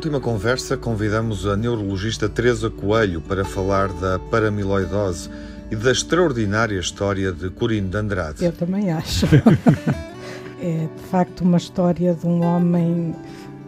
[0.00, 5.28] última conversa, convidamos a neurologista Teresa Coelho para falar da paramiloidose
[5.70, 8.42] e da extraordinária história de Corinne de Andrade.
[8.42, 9.26] Eu também acho.
[10.58, 13.14] é de facto uma história de um homem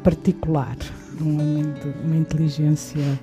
[0.03, 0.75] particular,
[1.21, 3.21] um homem de uma inteligência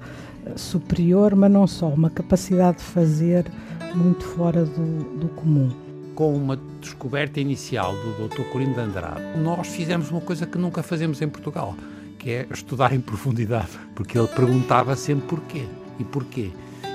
[0.55, 3.52] superior, mas não só, uma capacidade de fazer
[3.95, 5.71] muito fora do, do comum.
[6.13, 8.44] Com uma descoberta inicial do Dr.
[8.52, 11.76] Corino de Andrade, nós fizemos uma coisa que nunca fazemos em Portugal,
[12.20, 15.66] que é estudar em profundidade, porque ele perguntava sempre porquê
[15.98, 16.52] e porquê.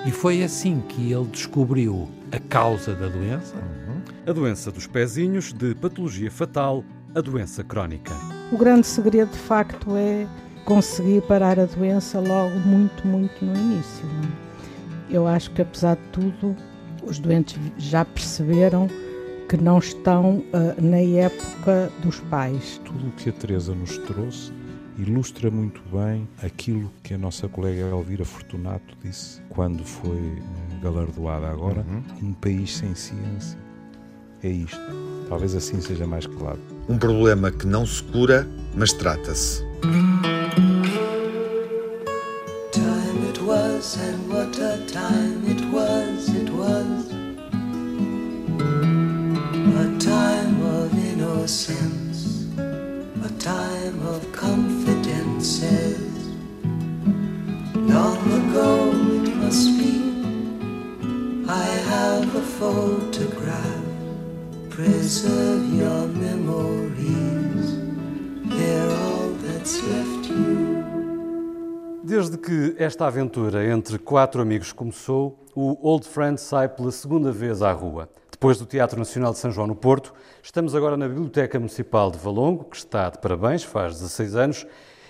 [0.06, 3.56] E foi assim que ele descobriu a causa da doença.
[3.56, 4.02] Uhum.
[4.27, 8.12] A doença dos pezinhos, de patologia fatal, a doença crónica.
[8.52, 10.27] O grande segredo, de facto, é
[10.66, 14.06] conseguir parar a doença logo muito, muito no início.
[15.11, 15.16] É?
[15.16, 16.55] Eu acho que, apesar de tudo,
[17.02, 18.88] os doentes já perceberam
[19.48, 22.80] que não estão uh, na época dos pais.
[22.84, 24.53] Tudo o que a Teresa nos trouxe
[24.98, 30.42] ilustra muito bem aquilo que a nossa colega Elvira Fortunato disse quando foi
[30.83, 31.84] galardoada agora.
[31.89, 32.28] Uhum.
[32.28, 33.59] Um país sem ciência.
[34.42, 34.78] É isto.
[35.28, 36.61] Talvez assim seja mais claro.
[36.89, 39.65] Um problema que não se cura, mas trata-se.
[72.95, 78.09] Esta aventura entre quatro amigos começou, o Old Friend sai pela segunda vez à rua.
[78.31, 82.19] Depois do Teatro Nacional de São João no Porto, estamos agora na Biblioteca Municipal de
[82.19, 84.67] Valongo, que está de parabéns, faz 16 anos,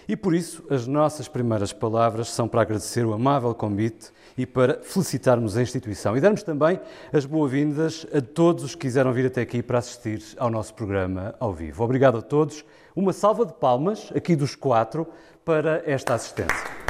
[0.08, 4.80] e por isso as nossas primeiras palavras são para agradecer o amável convite e para
[4.82, 6.80] felicitarmos a instituição e darmos também
[7.12, 11.34] as boas-vindas a todos os que quiseram vir até aqui para assistir ao nosso programa
[11.38, 11.84] ao vivo.
[11.84, 12.64] Obrigado a todos.
[12.96, 15.06] Uma salva de palmas, aqui dos quatro,
[15.44, 16.83] para esta assistência.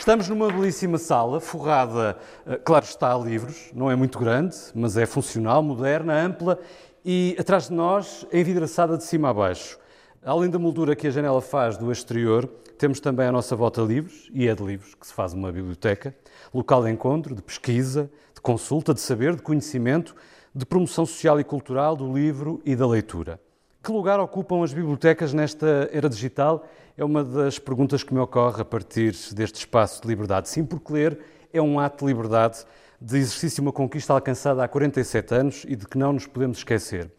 [0.00, 2.16] Estamos numa belíssima sala, forrada,
[2.46, 6.58] eh, claro está, a livros, não é muito grande, mas é funcional, moderna, ampla
[7.04, 9.78] e atrás de nós envidraçada de cima a baixo.
[10.24, 12.46] Além da moldura que a janela faz do exterior,
[12.78, 16.16] temos também à nossa volta livros, e é de livros que se faz uma biblioteca,
[16.52, 20.16] local de encontro, de pesquisa, de consulta, de saber, de conhecimento,
[20.54, 23.38] de promoção social e cultural do livro e da leitura.
[23.82, 26.66] Que lugar ocupam as bibliotecas nesta era digital?
[27.00, 30.50] É uma das perguntas que me ocorre a partir deste espaço de liberdade.
[30.50, 31.18] Sim, porque ler
[31.50, 32.58] é um ato de liberdade,
[33.00, 37.10] de exercício uma conquista alcançada há 47 anos e de que não nos podemos esquecer.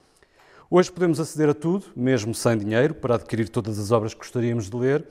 [0.70, 4.70] Hoje podemos aceder a tudo, mesmo sem dinheiro, para adquirir todas as obras que gostaríamos
[4.70, 5.04] de ler,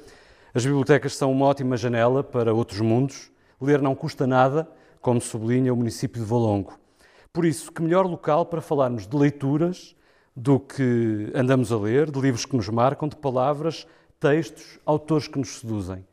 [0.55, 3.29] as bibliotecas são uma ótima janela para outros mundos.
[3.61, 4.69] Ler não custa nada,
[5.01, 6.79] como sublinha o município de Valongo.
[7.33, 9.97] Por isso, que melhor local para falarmos de leituras
[10.37, 13.85] do que andamos a ler, de livros que nos marcam, de palavras,
[14.21, 16.07] textos, autores que nos seduzem.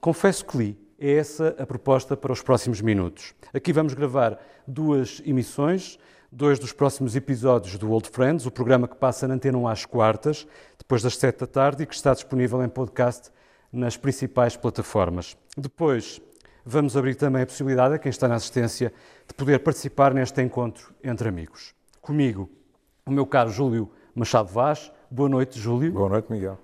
[0.00, 0.84] Confesso que li.
[0.98, 3.34] É essa a proposta para os próximos minutos.
[3.52, 5.98] Aqui vamos gravar duas emissões,
[6.30, 9.84] dois dos próximos episódios do Old Friends, o programa que passa na Antena 1 às
[9.84, 10.46] quartas,
[10.78, 13.30] depois das sete da tarde e que está disponível em podcast
[13.72, 15.36] nas principais plataformas.
[15.56, 16.20] Depois,
[16.64, 18.92] vamos abrir também a possibilidade a quem está na assistência
[19.26, 21.74] de poder participar neste encontro entre amigos.
[22.00, 22.48] Comigo,
[23.04, 24.92] o meu caro Júlio Machado Vaz.
[25.10, 25.92] Boa noite, Júlio.
[25.92, 26.58] Boa noite, Miguel.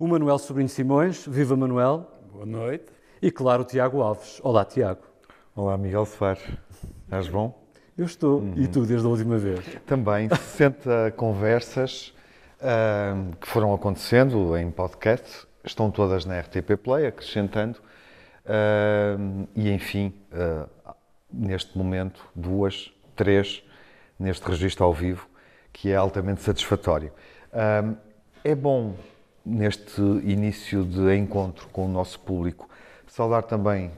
[0.00, 1.26] O Manuel Sobrinho Simões.
[1.26, 2.08] Viva, Manuel.
[2.32, 2.84] Boa noite.
[3.20, 4.40] E, claro, o Tiago Alves.
[4.44, 5.00] Olá, Tiago.
[5.56, 6.44] Olá, Miguel Soares.
[7.02, 7.66] Estás bom?
[7.96, 8.38] Eu estou.
[8.38, 8.54] Uhum.
[8.56, 9.58] E tu, desde a última vez?
[9.86, 10.28] Também.
[10.28, 12.14] 60 conversas
[12.60, 17.80] uh, que foram acontecendo em podcast estão todas na RTP Play, acrescentando.
[18.44, 20.94] Uh, e, enfim, uh,
[21.28, 23.64] neste momento, duas, três,
[24.16, 25.28] neste registro ao vivo,
[25.72, 27.10] que é altamente satisfatório.
[27.52, 27.96] Uh,
[28.44, 28.94] é bom,
[29.48, 32.68] neste início de encontro com o nosso público,
[33.06, 33.90] saudar também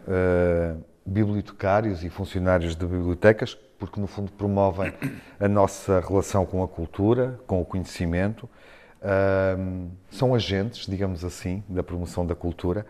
[1.04, 4.92] bibliotecários e funcionários de bibliotecas, porque, no fundo, promovem
[5.40, 8.48] a nossa relação com a cultura, com o conhecimento,
[10.10, 12.86] são agentes, digamos assim, da promoção da cultura.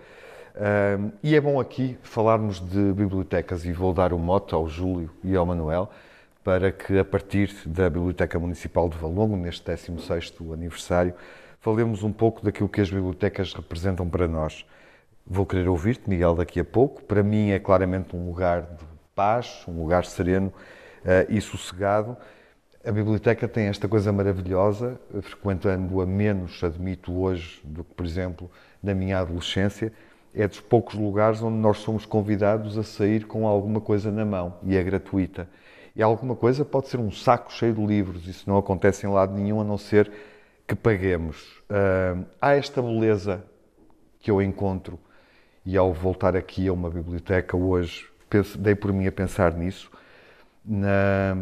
[1.23, 5.35] e é bom aqui falarmos de bibliotecas e vou dar o moto ao Júlio e
[5.35, 5.91] ao Manuel
[6.43, 11.15] para que, a partir da Biblioteca Municipal de Valongo, neste 16º aniversário,
[11.61, 14.65] falemos um pouco daquilo que as bibliotecas representam para nós.
[15.27, 17.05] Vou querer ouvir-te, Miguel, daqui a pouco.
[17.05, 18.85] Para mim é claramente um lugar de
[19.15, 22.17] paz, um lugar sereno uh, e sossegado
[22.83, 28.51] A biblioteca tem esta coisa maravilhosa, frequentando-a menos, admito hoje, do que, por exemplo,
[28.83, 29.93] na minha adolescência,
[30.35, 34.55] é dos poucos lugares onde nós somos convidados a sair com alguma coisa na mão
[34.63, 35.47] e é gratuita.
[35.95, 39.35] E alguma coisa pode ser um saco cheio de livros, isso não acontece em lado
[39.35, 40.11] nenhum a não ser
[40.71, 41.37] que paguemos.
[41.69, 43.45] Uh, há esta beleza
[44.21, 45.01] que eu encontro
[45.67, 49.91] e ao voltar aqui a uma biblioteca hoje, penso, dei por mim a pensar nisso,
[50.65, 51.37] na,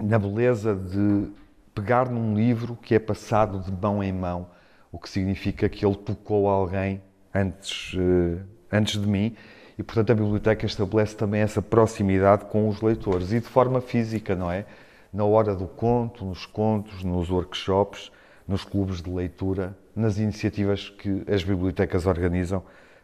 [0.00, 1.28] na beleza de
[1.72, 4.48] pegar num livro que é passado de mão em mão,
[4.90, 7.00] o que significa que ele tocou alguém
[7.32, 8.40] antes, uh,
[8.72, 9.36] antes de mim
[9.78, 14.34] e, portanto, a biblioteca estabelece também essa proximidade com os leitores e de forma física,
[14.34, 14.66] não é?
[15.12, 18.10] Na hora do conto, nos contos, nos workshops,
[18.46, 22.62] nos clubes de leitura, nas iniciativas que as bibliotecas organizam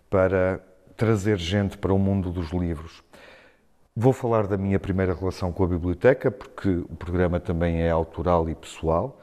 [0.08, 0.60] para
[0.96, 3.02] trazer gente para o mundo dos livros.
[3.96, 8.48] Vou falar da minha primeira relação com a biblioteca, porque o programa também é autoral
[8.48, 9.20] e pessoal,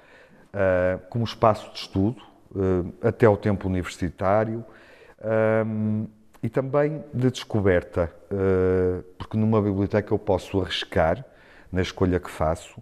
[0.54, 2.22] uh, como espaço de estudo,
[2.52, 4.66] uh, até o tempo universitário,
[5.66, 6.08] um,
[6.42, 8.14] e também de descoberta,
[9.18, 11.26] porque numa biblioteca eu posso arriscar
[11.72, 12.82] na escolha que faço,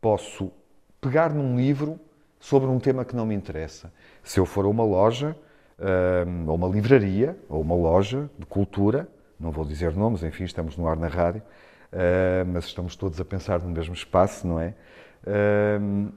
[0.00, 0.52] posso
[1.00, 1.98] pegar num livro
[2.42, 3.92] sobre um tema que não me interessa.
[4.20, 5.36] Se eu for a uma loja,
[5.78, 9.08] uh, ou uma livraria, ou uma loja de cultura,
[9.38, 11.40] não vou dizer nomes, enfim, estamos no ar na rádio,
[11.92, 14.74] uh, mas estamos todos a pensar no mesmo espaço, não é?
[15.24, 16.12] Uh,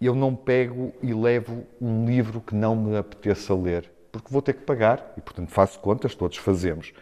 [0.00, 4.54] eu não pego e levo um livro que não me apeteça ler, porque vou ter
[4.54, 6.92] que pagar e, portanto, faço contas, todos fazemos.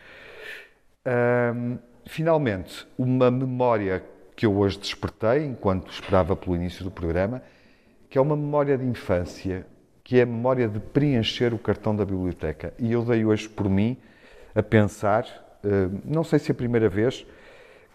[2.06, 4.04] finalmente, uma memória
[4.36, 7.42] que eu hoje despertei, enquanto esperava pelo início do programa,
[8.14, 9.66] que é uma memória de infância,
[10.04, 12.72] que é a memória de preencher o cartão da biblioteca.
[12.78, 13.96] E eu dei hoje por mim
[14.54, 15.26] a pensar,
[15.64, 17.26] eh, não sei se é a primeira vez,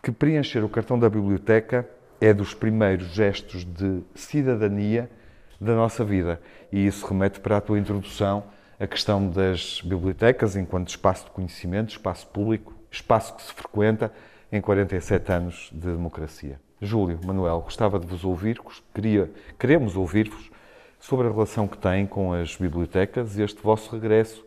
[0.04, 1.88] que preencher o cartão da biblioteca
[2.20, 5.10] é dos primeiros gestos de cidadania
[5.58, 6.42] da nossa vida.
[6.70, 8.44] E isso remete para a tua introdução
[8.78, 14.12] a questão das bibliotecas enquanto espaço de conhecimento, espaço público, espaço que se frequenta
[14.52, 16.60] em 47 anos de democracia.
[16.82, 18.62] Júlio, Manuel, gostava de vos ouvir,
[18.94, 19.30] queria,
[19.60, 20.50] queremos ouvir-vos
[20.98, 24.46] sobre a relação que têm com as bibliotecas e este vosso regresso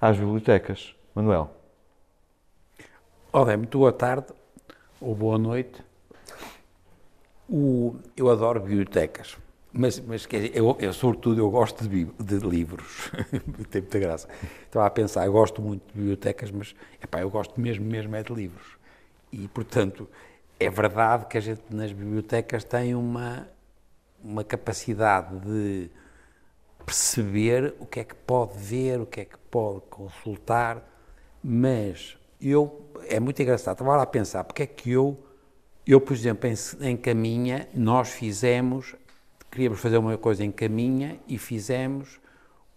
[0.00, 0.94] às bibliotecas.
[1.14, 1.50] Manuel.
[3.30, 4.28] Olá, muito boa tarde
[4.98, 5.82] ou boa noite.
[7.46, 9.36] O, eu adoro bibliotecas,
[9.70, 13.10] mas, mas eu, eu, sobretudo, eu gosto de, de livros.
[13.70, 14.26] Tem muita graça.
[14.64, 18.22] Estava a pensar, eu gosto muito de bibliotecas, mas epá, eu gosto mesmo, mesmo é
[18.22, 18.78] de livros.
[19.30, 20.08] E, portanto,
[20.58, 23.48] é verdade que a gente nas bibliotecas tem uma,
[24.22, 25.90] uma capacidade de
[26.84, 30.82] perceber o que é que pode ver, o que é que pode consultar,
[31.42, 35.18] mas eu, é muito engraçado, estava lá a pensar, porque é que eu,
[35.86, 38.94] eu por exemplo, em, em Caminha, nós fizemos,
[39.50, 42.20] queríamos fazer uma coisa em Caminha e fizemos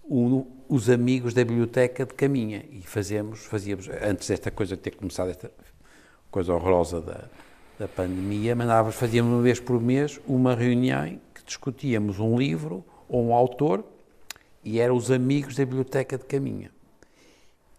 [0.10, 2.66] um, os amigos da biblioteca de Caminha.
[2.72, 5.52] E fazemos, fazíamos, antes desta coisa ter começado esta
[6.32, 7.30] coisa horrorosa da,
[7.78, 13.24] da pandemia, mandávamos, fazíamos uma vez por mês uma reunião que discutíamos um livro ou
[13.24, 13.86] um autor
[14.64, 16.72] e eram os amigos da Biblioteca de Caminha.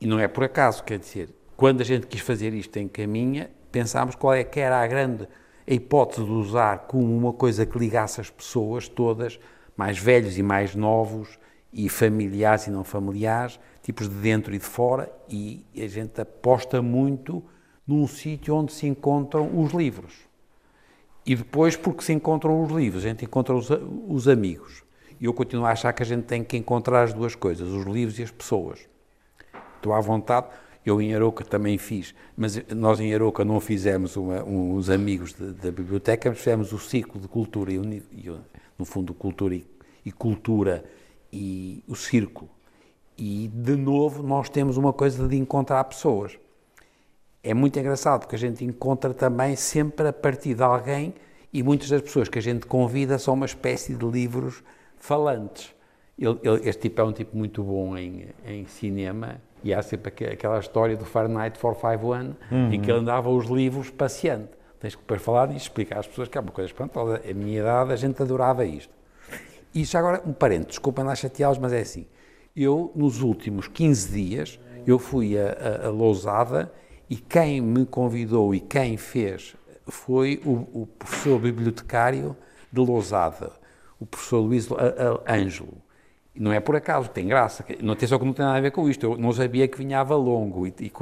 [0.00, 3.50] E não é por acaso, quer dizer, quando a gente quis fazer isto em Caminha,
[3.72, 5.26] pensámos qual é que era a grande
[5.68, 9.38] a hipótese de usar como uma coisa que ligasse as pessoas todas,
[9.76, 11.38] mais velhos e mais novos,
[11.70, 16.80] e familiares e não familiares, tipos de dentro e de fora, e a gente aposta
[16.80, 17.44] muito
[17.88, 20.12] num sítio onde se encontram os livros.
[21.24, 23.70] E depois, porque se encontram os livros, a gente encontra os,
[24.06, 24.84] os amigos.
[25.18, 27.86] E eu continuo a achar que a gente tem que encontrar as duas coisas, os
[27.86, 28.80] livros e as pessoas.
[29.76, 30.48] Estou à vontade.
[30.84, 35.70] Eu em Aroca também fiz, mas nós em Aroca não fizemos uma, uns amigos da
[35.70, 37.76] biblioteca, mas fizemos o ciclo de cultura, e,
[38.12, 38.34] e
[38.78, 39.66] no fundo, cultura e,
[40.04, 40.84] e cultura
[41.30, 42.48] e o círculo.
[43.18, 46.38] E, de novo, nós temos uma coisa de encontrar pessoas
[47.42, 51.14] é muito engraçado porque a gente encontra também sempre a partir de alguém
[51.52, 54.62] e muitas das pessoas que a gente convida são uma espécie de livros
[54.98, 55.74] falantes.
[56.18, 60.12] Ele, ele, este tipo é um tipo muito bom em, em cinema e há sempre
[60.26, 62.72] aquela história do Fahrenheit 451 uhum.
[62.72, 64.48] em que ele andava os livros passeando.
[64.80, 67.20] Tens que depois falar e explicar às pessoas que é uma coisa espantosa.
[67.28, 68.92] A minha idade a gente adorava isto.
[69.74, 72.06] E já agora, um parente, desculpem lá chateá-los, mas é assim.
[72.56, 76.72] Eu, nos últimos 15 dias, eu fui a, a, a Lousada
[77.08, 82.36] e quem me convidou e quem fez foi o, o professor bibliotecário
[82.72, 83.52] de Lousada,
[83.98, 84.68] o professor Luís
[85.28, 85.78] Ângelo.
[86.34, 87.64] Não é por acaso, tem graça.
[87.82, 89.04] Não tem só que não tem nada a ver com isto.
[89.04, 90.66] Eu não sabia que vinha longo.
[90.66, 90.92] E, e,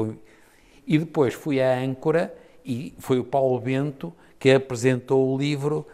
[0.86, 2.34] e depois fui à âncora
[2.64, 5.86] e foi o Paulo Bento que apresentou o livro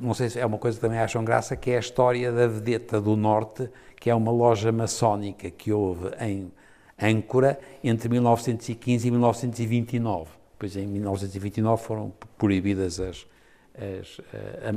[0.00, 2.46] não sei se é uma coisa que também acham graça, que é a história da
[2.46, 6.52] Vedeta do Norte, que é uma loja maçónica que houve em
[7.02, 10.30] Âncora entre 1915 e 1929.
[10.58, 13.26] Pois em 1929 foram proibidas as,
[13.74, 14.20] as,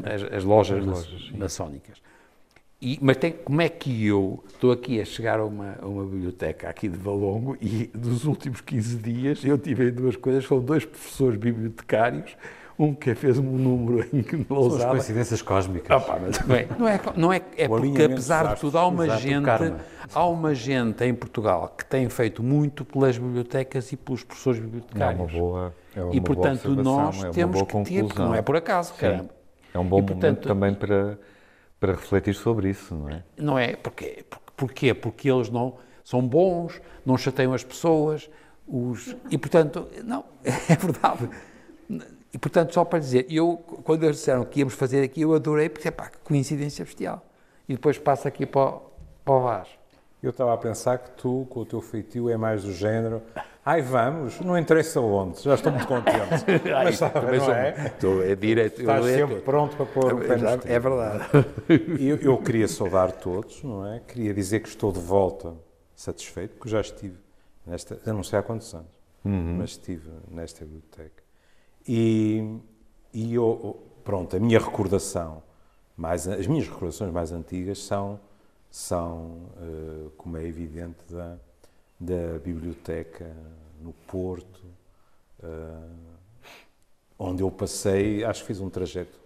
[0.04, 2.02] as, as lojas, as lojas maçónicas.
[2.82, 6.04] E, mas tem, como é que eu estou aqui a chegar a uma, a uma
[6.06, 10.86] biblioteca aqui de Valongo e dos últimos 15 dias eu tive duas coisas, foram dois
[10.86, 12.36] professores bibliotecários,
[12.78, 14.80] um que fez um número em que não usava.
[14.80, 16.04] São as coincidências cósmicas.
[16.04, 19.22] Ah, mas, bem, não é, não é, é porque apesar de tudo há uma Exato,
[19.22, 19.74] gente,
[20.14, 25.20] há uma gente em Portugal que tem feito muito pelas bibliotecas e pelos professores bibliotecários.
[25.20, 28.42] É uma boa, é uma e portanto nós é temos que ter, porque não é
[28.42, 29.30] por acaso, caramba.
[29.74, 31.18] É um bom e, portanto, momento também para
[31.80, 33.24] para refletir sobre isso, não é?
[33.38, 33.76] Não é?
[33.76, 34.26] Porquê?
[34.56, 34.94] Porquê?
[34.94, 38.30] Porque eles não são bons, não chateiam as pessoas,
[38.68, 41.30] os, e portanto, não, é verdade.
[42.36, 45.70] E portanto, só para dizer, eu, quando eles disseram que íamos fazer aqui, eu adorei,
[45.70, 47.26] porque, pá, que coincidência bestial.
[47.66, 48.82] E depois passa aqui para o,
[49.24, 49.70] para o Vaz.
[50.22, 53.22] Eu estava a pensar que tu, com o teu feitio, é mais do género.
[53.64, 56.18] Ai, vamos, não interessa onde, já estou muito contente.
[56.84, 57.86] Mas sabe, não sou, é?
[57.86, 58.34] Estou, é.
[58.34, 61.26] Estás sempre pronto para pôr o pé no É verdade.
[61.98, 64.02] Eu, eu queria saudar todos, não é?
[64.02, 65.54] Queria dizer que estou de volta
[65.96, 67.16] satisfeito, porque já estive
[67.66, 68.92] nesta, eu não sei há quantos anos,
[69.24, 69.56] uhum.
[69.58, 71.25] mas estive nesta biblioteca.
[71.88, 72.60] E,
[73.14, 75.44] e eu, pronto, a minha recordação,
[75.96, 78.20] mais, as minhas recordações mais antigas são
[78.76, 81.38] são, eh, como é evidente, da,
[81.98, 83.26] da biblioteca
[83.82, 84.66] no Porto,
[85.42, 85.90] eh,
[87.18, 89.18] onde eu passei, acho que fiz um trajeto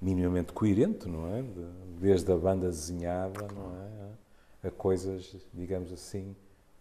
[0.00, 1.44] minimamente coerente, não é?
[2.00, 3.76] desde a banda desenhada, não
[4.62, 4.68] é?
[4.68, 6.34] A coisas, digamos assim,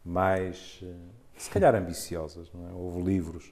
[0.06, 0.96] mais, eh,
[1.38, 2.72] se calhar ambiciosas, não é?
[2.72, 3.52] Houve livros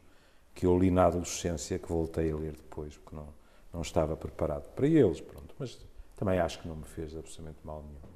[0.56, 3.28] que eu li na adolescência que voltei a ler depois, porque não,
[3.74, 5.54] não estava preparado para eles, pronto.
[5.60, 5.78] Mas
[6.16, 8.16] também acho que não me fez absolutamente mal nenhum.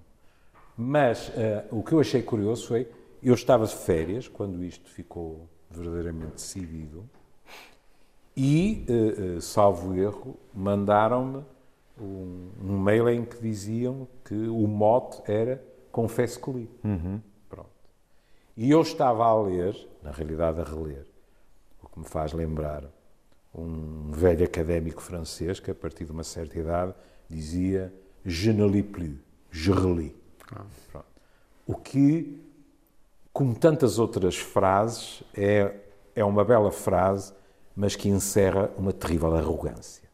[0.78, 1.34] Mas uh,
[1.72, 2.90] o que eu achei curioso foi,
[3.22, 7.08] eu estava de férias quando isto ficou verdadeiramente decidido
[8.36, 11.44] e, uh, uh, salvo erro, mandaram-me
[12.00, 16.70] um, um, mail em que diziam que o mote era confesso que li.
[16.86, 17.20] Uhum.
[17.50, 17.70] Pronto.
[18.56, 21.06] E eu estava a ler, na realidade a reler,
[22.00, 22.84] me faz lembrar
[23.54, 26.94] um velho académico francês que a partir de uma certa idade
[27.30, 27.94] dizia
[28.26, 29.18] Je ne lis plus,
[29.50, 30.12] je relis.
[30.52, 31.04] Ah.
[31.66, 32.42] O que,
[33.32, 35.74] como tantas outras frases, é,
[36.16, 37.34] é uma bela frase,
[37.76, 40.10] mas que encerra uma terrível arrogância.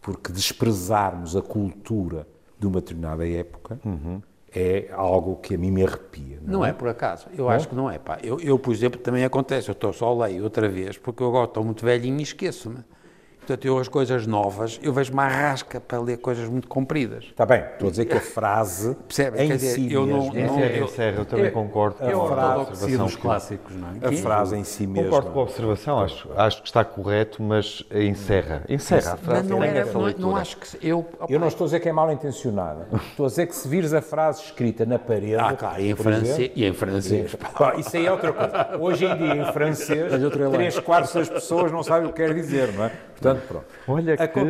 [0.00, 2.26] Porque desprezarmos a cultura
[2.58, 4.22] de uma determinada época uhum.
[4.58, 6.38] É algo que a mim me arrepia.
[6.42, 6.70] Não, não é?
[6.70, 6.72] é?
[6.72, 7.26] por acaso.
[7.36, 7.98] Eu acho que não é.
[7.98, 8.18] Pá.
[8.22, 9.68] Eu, eu, por exemplo, também acontece.
[9.68, 12.78] Eu estou só leio outra vez, porque eu agora estou muito velhinho e esqueço-me.
[13.44, 17.24] Portanto, eu as coisas novas, eu vejo uma rasca para ler coisas muito compridas.
[17.24, 19.42] Está bem, estou a dizer que a frase Percebe?
[19.42, 22.96] em dizer, si eu não, não, eu, encerra, eu também concordo com a, a frase
[22.96, 24.08] dos clássicos, não é?
[24.08, 25.10] A frase em si mesmo.
[25.10, 28.62] Concordo com a observação, acho, acho que está correto, mas encerra.
[28.66, 29.48] Encerra a frase.
[29.48, 31.06] Não, era, não, não, acho que eu...
[31.28, 32.88] Eu não estou a dizer que é mal intencionada.
[33.10, 35.36] Estou a dizer que se vires a frase escrita na parede...
[35.36, 36.50] Ah, claro, e em francês.
[36.54, 37.36] E em francês.
[37.78, 38.78] Isso aí é outra coisa.
[38.80, 42.72] Hoje em dia, em francês, três quartos das pessoas não sabem o que quer dizer,
[42.72, 42.92] não é?
[43.14, 43.66] Portanto, pronto.
[43.88, 44.40] Olha a que...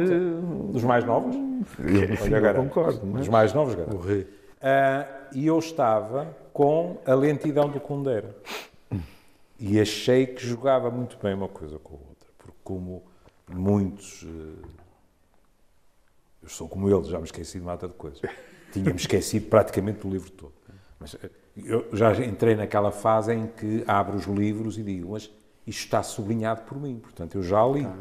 [0.73, 1.35] Dos mais novos?
[1.35, 3.01] Eu, Olha, eu concordo.
[3.07, 3.21] Mas...
[3.21, 3.97] Dos mais novos, garanto.
[3.97, 4.25] Uh,
[5.33, 8.35] e eu estava com a lentidão do Kundera.
[9.59, 12.29] E achei que jogava muito bem uma coisa com a outra.
[12.39, 13.03] Porque como
[13.49, 14.23] muitos...
[14.23, 14.57] Uh,
[16.43, 18.21] eu sou como ele, já me esqueci de mata de coisas.
[18.71, 20.53] Tinha-me esquecido praticamente do livro todo.
[21.01, 25.31] Mas eh, eu já entrei naquela fase em que abro os livros e digo, mas
[25.67, 27.85] isto está sublinhado por mim, portanto eu já li.
[27.85, 27.97] Tá.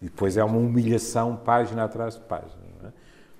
[0.00, 2.62] E depois é uma humilhação página atrás de página.
[2.84, 2.88] É?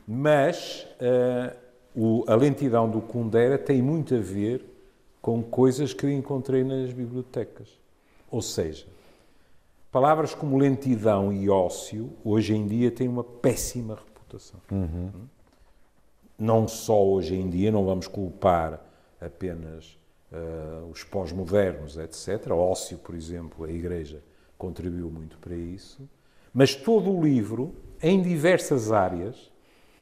[0.06, 1.56] Mas uh,
[1.94, 4.64] o, a lentidão do Kundera tem muito a ver
[5.20, 7.68] com coisas que eu encontrei nas bibliotecas.
[8.30, 8.86] Ou seja,
[9.90, 14.60] palavras como lentidão e ócio, hoje em dia, têm uma péssima reputação.
[14.70, 15.10] Uhum.
[16.38, 18.80] Não só hoje em dia, não vamos culpar
[19.20, 19.98] apenas
[20.30, 22.50] uh, os pós-modernos, etc.
[22.50, 24.22] Ócio, por exemplo, a Igreja
[24.58, 26.08] contribuiu muito para isso,
[26.56, 29.52] mas todo o livro, em diversas áreas,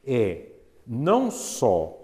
[0.07, 0.53] é
[0.87, 1.99] não só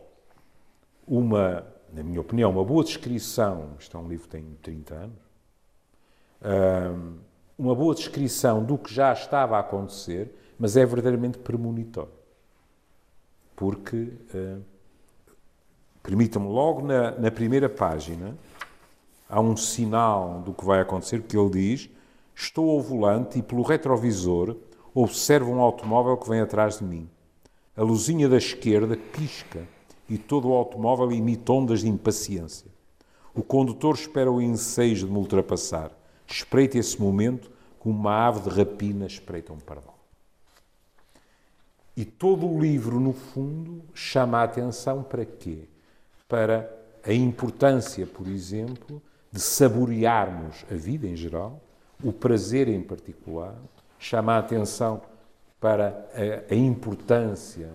[1.07, 5.17] uma, na minha opinião, uma boa descrição, isto é um livro que tem 30 anos,
[7.57, 12.11] uma boa descrição do que já estava a acontecer, mas é verdadeiramente premonitório.
[13.55, 14.11] Porque,
[16.03, 18.37] permitam-me, logo na, na primeira página,
[19.29, 21.89] há um sinal do que vai acontecer, porque ele diz
[22.43, 24.57] Estou ao volante e pelo retrovisor
[24.95, 27.07] observo um automóvel que vem atrás de mim.
[27.77, 29.67] A luzinha da esquerda pisca
[30.09, 32.71] e todo o automóvel imita ondas de impaciência.
[33.35, 35.91] O condutor espera o ensejo de me ultrapassar.
[36.25, 39.99] Espreita esse momento como uma ave de rapina espreita um pardal.
[41.95, 45.69] E todo o livro, no fundo, chama a atenção para quê?
[46.27, 46.67] Para
[47.05, 48.99] a importância, por exemplo,
[49.31, 51.61] de saborearmos a vida em geral,
[52.03, 53.55] o prazer em particular,
[53.99, 55.01] chama a atenção
[55.59, 57.69] para a, a importância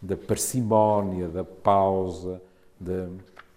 [0.00, 2.40] da parcimónia, da pausa,
[2.78, 3.08] de,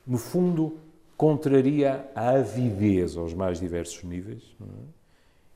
[0.05, 0.77] no fundo,
[1.17, 4.43] contraria a avidez aos mais diversos níveis.
[4.61, 4.65] É?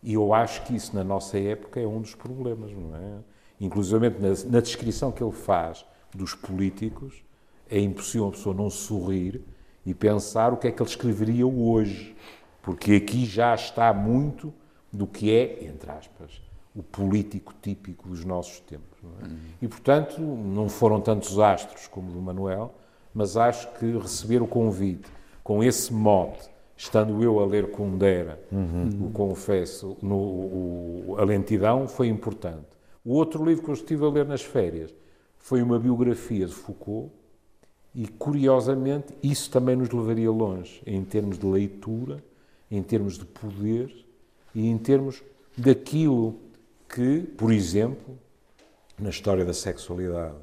[0.03, 3.17] E eu acho que isso, na nossa época, é um dos problemas, não é?
[3.59, 7.23] Inclusive, na, na descrição que ele faz dos políticos,
[7.69, 9.41] é impossível a pessoa não sorrir
[9.85, 12.15] e pensar o que é que ele escreveria hoje,
[12.65, 14.51] porque aqui já está muito
[14.91, 16.41] do que é, entre aspas,
[16.75, 18.97] o político típico dos nossos tempos.
[19.21, 19.25] É?
[19.27, 19.37] Uhum.
[19.61, 22.73] E, portanto, não foram tantos astros como o do Manuel,
[23.13, 25.07] mas acho que receber o convite
[25.43, 29.09] com esse mote, estando eu a ler Kundera, uhum.
[29.09, 32.65] o confesso, no, o, a lentidão, foi importante.
[33.05, 34.91] O outro livro que eu estive a ler nas férias
[35.37, 37.11] foi uma biografia de Foucault,
[37.93, 42.23] e curiosamente isso também nos levaria longe, em termos de leitura,
[42.69, 44.05] em termos de poder
[44.53, 45.23] e em termos
[45.57, 46.39] daquilo
[46.89, 48.17] que, por exemplo,
[48.97, 50.37] na história da sexualidade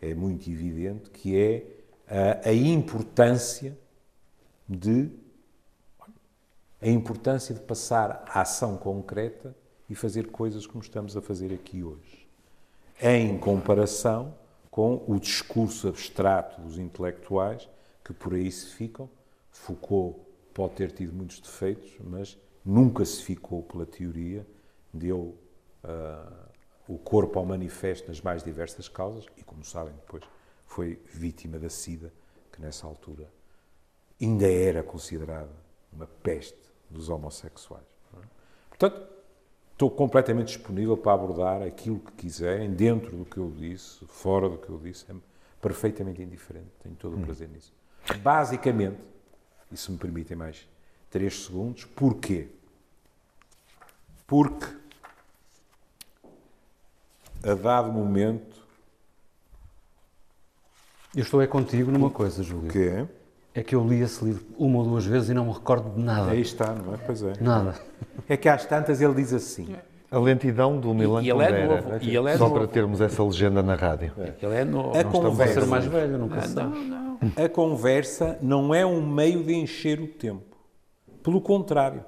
[0.00, 1.66] é muito evidente, que é
[2.08, 3.76] a, a importância
[4.68, 5.10] de
[6.80, 9.56] a importância de passar à ação concreta
[9.88, 12.28] e fazer coisas como estamos a fazer aqui hoje,
[13.00, 14.34] em comparação
[14.70, 17.66] com o discurso abstrato dos intelectuais
[18.04, 19.08] que por aí se ficam.
[19.50, 20.25] Foucault
[20.56, 24.46] pode ter tido muitos defeitos, mas nunca se ficou pela teoria,
[24.90, 25.38] deu
[25.84, 26.46] uh,
[26.88, 30.24] o corpo ao manifesto nas mais diversas causas e, como sabem, depois
[30.64, 32.10] foi vítima da SIDA,
[32.50, 33.30] que nessa altura
[34.18, 35.52] ainda era considerada
[35.92, 37.84] uma peste dos homossexuais.
[38.70, 39.06] Portanto,
[39.72, 44.56] estou completamente disponível para abordar aquilo que quiserem, dentro do que eu disse, fora do
[44.56, 45.14] que eu disse, é
[45.60, 47.22] perfeitamente indiferente, tenho todo o hum.
[47.22, 47.74] prazer nisso.
[48.22, 48.98] Basicamente,
[49.70, 50.66] e se me permitem mais
[51.10, 52.48] três segundos, porquê?
[54.26, 54.66] Porque,
[57.42, 58.56] a dado momento.
[61.14, 62.70] Eu estou é contigo numa coisa, Júlio.
[62.70, 63.08] Que é?
[63.54, 66.00] É que eu li esse livro uma ou duas vezes e não me recordo de
[66.00, 66.32] nada.
[66.32, 66.98] Aí está, não é?
[66.98, 67.32] Pois é.
[67.40, 67.80] Nada.
[68.28, 69.74] É que às tantas ele diz assim.
[70.10, 71.58] A lentidão do Milan e, e Kundera.
[71.58, 72.60] É novo, e ele é Só novo.
[72.60, 74.12] para termos essa legenda na rádio.
[74.18, 74.34] É.
[74.40, 74.96] Ele é novo.
[74.96, 77.44] A não conversa, ser mais velho, nunca não, não, não.
[77.44, 80.56] A conversa não é um meio de encher o tempo.
[81.22, 82.04] Pelo contrário,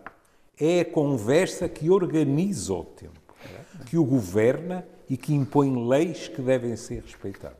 [0.60, 3.20] é a conversa que organiza o tempo,
[3.86, 7.56] que o governa e que impõe leis que devem ser respeitadas.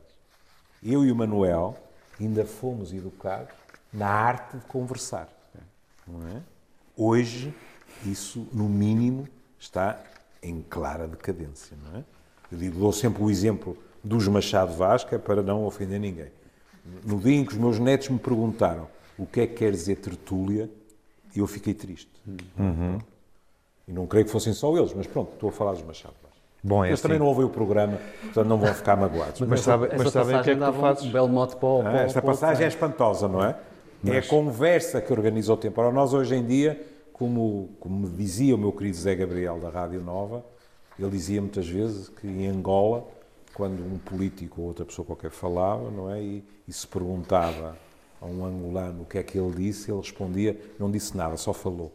[0.81, 1.77] Eu e o Manuel
[2.19, 3.53] ainda fomos educados
[3.91, 5.27] na arte de conversar.
[6.07, 6.41] Não é?
[6.95, 7.53] Hoje,
[8.05, 9.27] isso, no mínimo,
[9.59, 10.01] está
[10.41, 11.77] em clara decadência.
[11.83, 12.03] Não é?
[12.51, 16.31] Eu digo, dou sempre o exemplo dos Machado Vasca é para não ofender ninguém.
[17.05, 19.97] No dia em que os meus netos me perguntaram o que é que quer dizer
[19.97, 20.69] tertúlia,
[21.35, 22.09] eu fiquei triste.
[22.57, 22.97] Uhum.
[23.87, 26.37] E não creio que fossem só eles, mas pronto, estou a falar dos Machado Vasca.
[26.63, 27.03] Bom, é eles assim.
[27.03, 29.39] também não ouvem o programa, portanto não vão ficar magoados.
[29.41, 31.03] Mas, mas, sabe, mas sabem o que é que tu fazes?
[31.03, 33.55] Um belo mote para o, ah, Esta passagem é espantosa, não é?
[34.01, 34.15] Mas...
[34.15, 35.81] É a conversa que organiza o tempo.
[35.81, 36.81] Ora, nós hoje em dia,
[37.19, 40.41] como, como me dizia o meu querido Zé Gabriel da Rádio Nova,
[40.97, 43.05] ele dizia muitas vezes que em Angola,
[43.53, 47.77] quando um político ou outra pessoa qualquer falava, não é, e, e se perguntava
[48.21, 51.51] a um angolano o que é que ele disse, ele respondia, não disse nada, só
[51.51, 51.93] falou,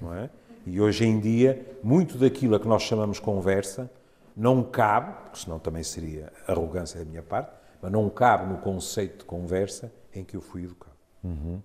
[0.00, 0.30] não é?
[0.64, 3.90] E hoje em dia, muito daquilo a que nós chamamos conversa
[4.36, 7.50] não cabe, porque senão também seria arrogância da minha parte,
[7.82, 10.96] mas não cabe no conceito de conversa em que eu fui educado.
[11.24, 11.60] Uhum.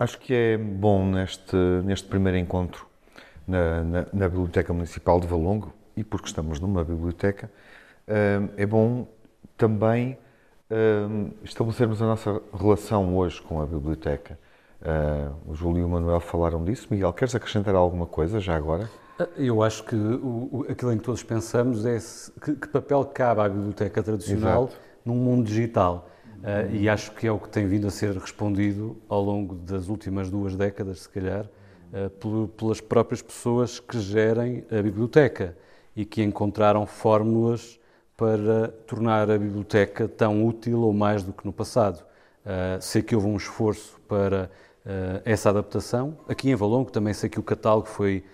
[0.00, 2.86] Acho que é bom neste, neste primeiro encontro
[3.46, 7.50] na, na, na, Biblioteca Municipal de Valongo, e porque estamos numa biblioteca,
[8.08, 9.06] hum, é bom
[9.58, 10.16] também
[10.70, 14.38] hum, estabelecermos a nossa relação hoje com a biblioteca.
[14.80, 16.88] Hum, o Júlio e o Manuel falaram disso.
[16.90, 18.88] Miguel, queres acrescentar alguma coisa já agora?
[19.36, 23.42] Eu acho que o, aquilo em que todos pensamos é se, que, que, papel cabe
[23.42, 24.80] à biblioteca tradicional Exato.
[25.04, 26.09] num mundo digital.
[26.40, 29.88] Uh, e acho que é o que tem vindo a ser respondido ao longo das
[29.88, 31.44] últimas duas décadas, se calhar,
[31.92, 35.54] uh, pelas próprias pessoas que gerem a biblioteca
[35.94, 37.78] e que encontraram fórmulas
[38.16, 42.02] para tornar a biblioteca tão útil ou mais do que no passado.
[42.40, 44.50] Uh, sei que houve um esforço para
[45.26, 46.16] essa adaptação.
[46.26, 48.24] Aqui em Valongo também sei que o catálogo foi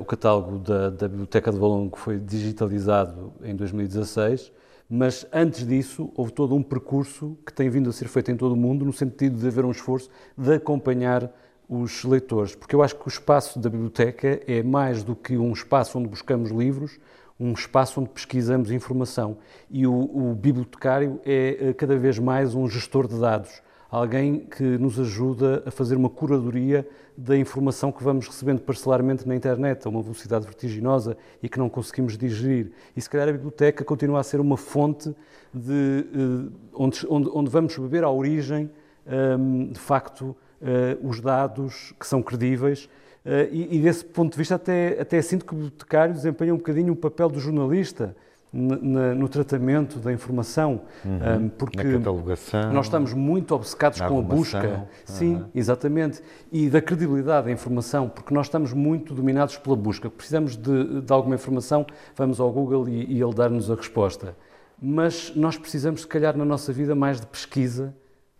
[0.00, 4.52] o catálogo da, da, Biblioteca de Valongo foi digitalizado em 2016,
[4.94, 8.52] mas antes disso houve todo um percurso que tem vindo a ser feito em todo
[8.52, 11.32] o mundo, no sentido de haver um esforço de acompanhar
[11.68, 15.52] os leitores, porque eu acho que o espaço da biblioteca é mais do que um
[15.52, 17.00] espaço onde buscamos livros,
[17.40, 19.38] um espaço onde pesquisamos informação.
[19.68, 23.62] E o, o bibliotecário é eh, cada vez mais um gestor de dados,
[23.94, 29.36] alguém que nos ajuda a fazer uma curadoria da informação que vamos recebendo parcelarmente na
[29.36, 32.72] internet a uma velocidade vertiginosa e que não conseguimos digerir.
[32.96, 35.14] E se calhar a biblioteca continua a ser uma fonte
[35.52, 38.68] de, eh, onde, onde, onde vamos beber a origem,
[39.06, 42.88] ehm, de facto, eh, os dados que são credíveis
[43.24, 46.58] Uh, e, e, desse ponto de vista, até, até sinto que o bibliotecário desempenha um
[46.58, 48.14] bocadinho o papel do jornalista
[48.54, 51.44] no, no tratamento da informação, uhum.
[51.44, 54.86] um, porque na nós estamos muito obcecados com a busca.
[55.04, 55.44] Sim, uhum.
[55.54, 56.22] exatamente.
[56.52, 60.08] E da credibilidade da informação, porque nós estamos muito dominados pela busca.
[60.08, 61.84] Precisamos de, de alguma informação,
[62.16, 64.36] vamos ao Google e, e ele dar-nos a resposta.
[64.80, 67.94] Mas nós precisamos, se calhar, na nossa vida, mais de pesquisa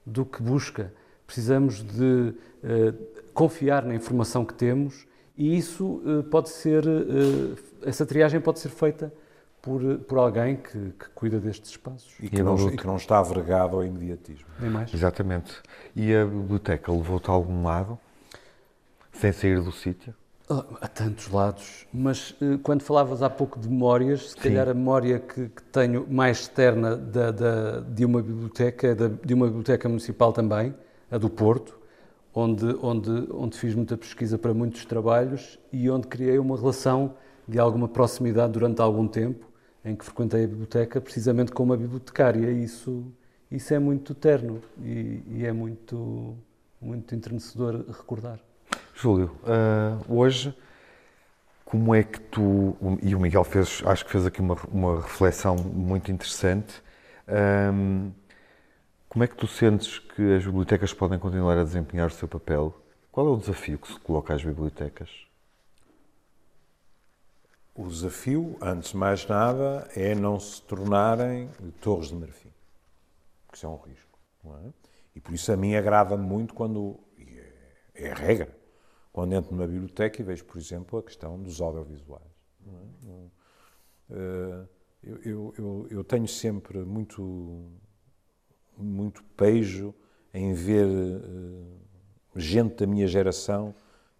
[0.06, 0.92] do que busca.
[1.26, 2.34] Precisamos de.
[2.62, 8.60] Uh, confiar na informação que temos e isso uh, pode ser, uh, essa triagem pode
[8.60, 9.12] ser feita
[9.64, 12.12] por, por alguém que, que cuida destes espaços.
[12.20, 14.44] E que, não, e que não está vergado ao imediatismo.
[14.60, 14.92] Nem mais.
[14.92, 15.54] Exatamente.
[15.96, 17.98] E a biblioteca levou-te a algum lado,
[19.10, 20.14] sem sair do sítio?
[20.50, 24.40] Oh, a tantos lados, mas uh, quando falavas há pouco de memórias, se Sim.
[24.40, 29.08] calhar a memória que, que tenho mais externa da, da, de uma biblioteca é da,
[29.08, 30.74] de uma biblioteca municipal também,
[31.10, 31.78] a do Porto,
[32.34, 37.14] onde, onde, onde fiz muita pesquisa para muitos trabalhos e onde criei uma relação
[37.48, 39.46] de alguma proximidade durante algum tempo,
[39.84, 42.50] em que frequentei a biblioteca precisamente com uma bibliotecária.
[42.50, 43.04] Isso,
[43.50, 46.36] isso é muito terno e, e é muito,
[46.80, 48.40] muito entrenecedor recordar.
[48.94, 50.56] Júlio, uh, hoje,
[51.64, 55.56] como é que tu, e o Miguel fez, acho que fez aqui uma, uma reflexão
[55.56, 56.82] muito interessante,
[57.72, 58.12] um,
[59.08, 62.74] como é que tu sentes que as bibliotecas podem continuar a desempenhar o seu papel?
[63.12, 65.08] Qual é o desafio que se coloca às bibliotecas?
[67.74, 72.52] O desafio, antes de mais nada, é não se tornarem torres de marfim.
[73.52, 74.18] Isso é um risco.
[74.46, 74.72] É?
[75.16, 78.56] E por isso a mim agrada-me muito quando, é, é a regra,
[79.12, 82.22] quando entro numa biblioteca e vejo, por exemplo, a questão dos audiovisuais.
[82.66, 83.44] É?
[84.10, 84.66] Eh,
[85.02, 87.70] eu, eu, eu, eu tenho sempre muito
[88.76, 89.94] muito pejo
[90.32, 91.78] em ver uh,
[92.34, 93.74] gente da minha geração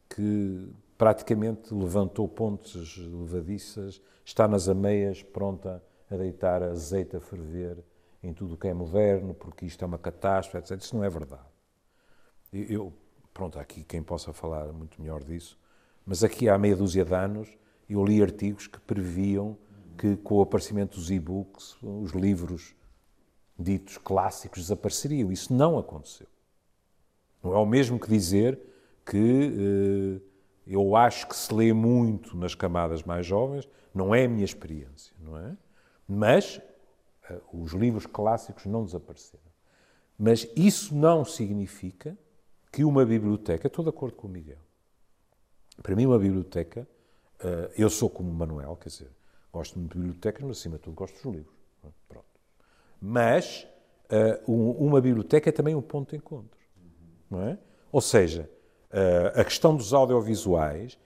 [0.08, 7.82] que praticamente levantou pontes levadiças, está nas ameias pronta a deitar azeite a ferver
[8.22, 10.82] em tudo o que é moderno, porque isto é uma catástrofe, etc.
[10.82, 11.44] Isso não é verdade.
[12.52, 12.92] Eu,
[13.32, 15.58] pronto, há aqui quem possa falar muito melhor disso,
[16.06, 17.48] mas aqui há meia dúzia de anos
[17.88, 19.58] eu li artigos que previam
[19.98, 22.74] que com o aparecimento dos e-books, os livros
[23.58, 25.30] ditos clássicos desapareceriam.
[25.30, 26.26] Isso não aconteceu.
[27.42, 28.58] Não é o mesmo que dizer
[29.04, 30.33] que eh,
[30.66, 35.14] eu acho que se lê muito nas camadas mais jovens, não é a minha experiência,
[35.20, 35.56] não é?
[36.08, 36.60] Mas
[37.28, 39.44] eh, os livros clássicos não desapareceram.
[40.18, 42.16] Mas isso não significa
[42.72, 44.58] que uma biblioteca, estou de acordo com o Miguel,
[45.82, 46.88] para mim uma biblioteca,
[47.40, 49.10] eh, eu sou como o Manuel, quer dizer,
[49.52, 51.54] gosto muito de bibliotecas, mas acima de tudo gosto dos livros.
[52.08, 52.26] Pronto.
[53.00, 53.66] Mas
[54.46, 56.58] uh, uma biblioteca é também um ponto de encontro.
[57.30, 57.58] Não é?
[57.92, 58.50] Ou seja,
[58.94, 60.98] uh, a questão dos audiovisuais,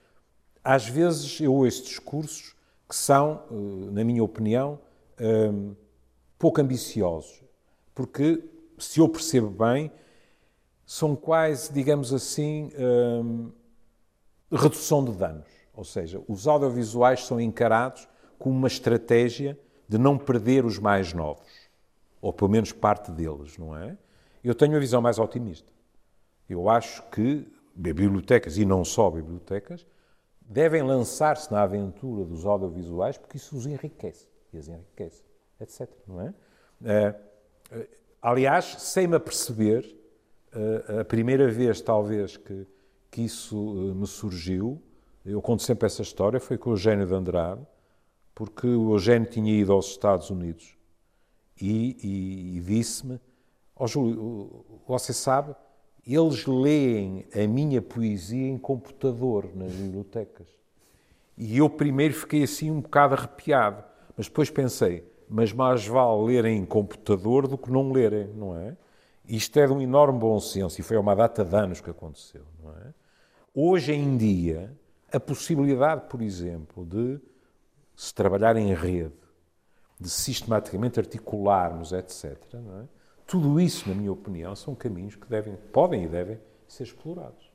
[0.63, 2.55] às vezes eu ouço discursos
[2.87, 4.79] que são, uh, na minha opinião,
[6.37, 7.43] pouco ambiciosos.
[7.93, 8.41] Porque,
[8.77, 9.91] se eu percebo bem,
[10.85, 12.71] são quase, digamos assim,
[14.49, 15.49] redução de danos.
[15.73, 21.69] Ou seja, os audiovisuais são encarados como uma estratégia de não perder os mais novos
[22.21, 23.97] ou pelo menos parte deles, não é?
[24.43, 25.71] Eu tenho uma visão mais otimista.
[26.47, 29.85] Eu acho que bibliotecas, e não só bibliotecas,
[30.41, 35.23] devem lançar-se na aventura dos audiovisuais porque isso os enriquece, e as enriquece,
[35.59, 35.89] etc.
[36.07, 36.33] Não é?
[36.81, 37.87] Uh,
[38.21, 39.85] aliás, sem me aperceber,
[40.53, 42.67] uh, a primeira vez, talvez, que,
[43.11, 44.81] que isso uh, me surgiu,
[45.25, 47.61] eu conto sempre essa história, foi com o Eugênio de Andrade,
[48.33, 50.77] porque o Eugênio tinha ido aos Estados Unidos
[51.61, 53.19] e, e, e disse-me:
[53.75, 55.53] Ó oh, Júlio, você sabe,
[56.15, 60.47] eles leem a minha poesia em computador nas bibliotecas.
[61.37, 63.83] E eu primeiro fiquei assim um bocado arrepiado,
[64.17, 68.75] mas depois pensei: mas mais vale lerem em computador do que não lerem, não é?
[69.25, 72.43] Isto é de um enorme bom senso e foi uma data de anos que aconteceu,
[72.63, 72.93] não é?
[73.53, 74.75] Hoje em dia,
[75.11, 77.19] A possibilidade, por exemplo, de
[77.95, 79.11] se trabalhar em rede,
[79.99, 82.37] de sistematicamente articularmos, etc.
[82.53, 82.98] É?
[83.29, 87.47] Tudo isso, na minha opinião, são caminhos que devem, podem e devem ser explorados.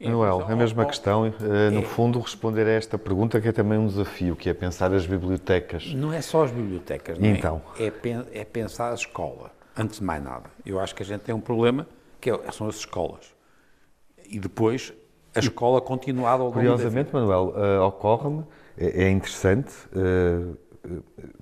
[0.00, 3.86] Manuel, a mesma questão, eh, no fundo, responder a esta pergunta que é também um
[3.86, 5.94] desafio, que é pensar as bibliotecas.
[5.94, 7.30] Não é só as bibliotecas, não é?
[7.30, 7.62] Então?
[7.78, 10.50] É, é pensar a escola, antes de mais nada.
[10.66, 11.86] Eu acho que a gente tem um problema,
[12.20, 13.34] que é, são as escolas.
[14.28, 14.92] E depois,
[15.32, 18.44] a escola continuada ao longo Curiosamente, Manuel, uh, ocorre-me,
[18.76, 20.58] é, é, interessante uh,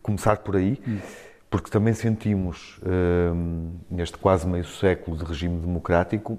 [0.03, 0.99] começar por aí, hum.
[1.55, 6.37] Porque também sentimos, uh, neste quase meio século de regime democrático,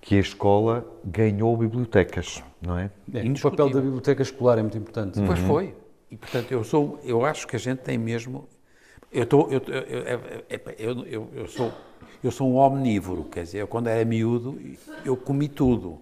[0.00, 2.88] que a escola ganhou bibliotecas, não é?
[3.12, 5.20] é o papel da biblioteca escolar é muito importante.
[5.26, 5.46] Pois uhum.
[5.48, 5.74] foi.
[6.08, 8.46] E, portanto, eu sou, eu acho que a gente tem mesmo...
[9.10, 9.60] Eu, estou, eu,
[10.78, 11.72] eu, eu, eu, sou,
[12.22, 14.60] eu sou um omnívoro, quer dizer, eu quando era miúdo,
[15.04, 15.98] eu comi tudo.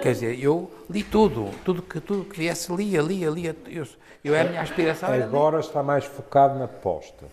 [0.00, 3.54] Quer dizer, eu li tudo, tudo que, tudo que viesse, lia, lia, lia.
[3.68, 3.86] Eu,
[4.24, 5.12] eu é a minha aspiração.
[5.12, 7.26] Agora está mais focado na posta.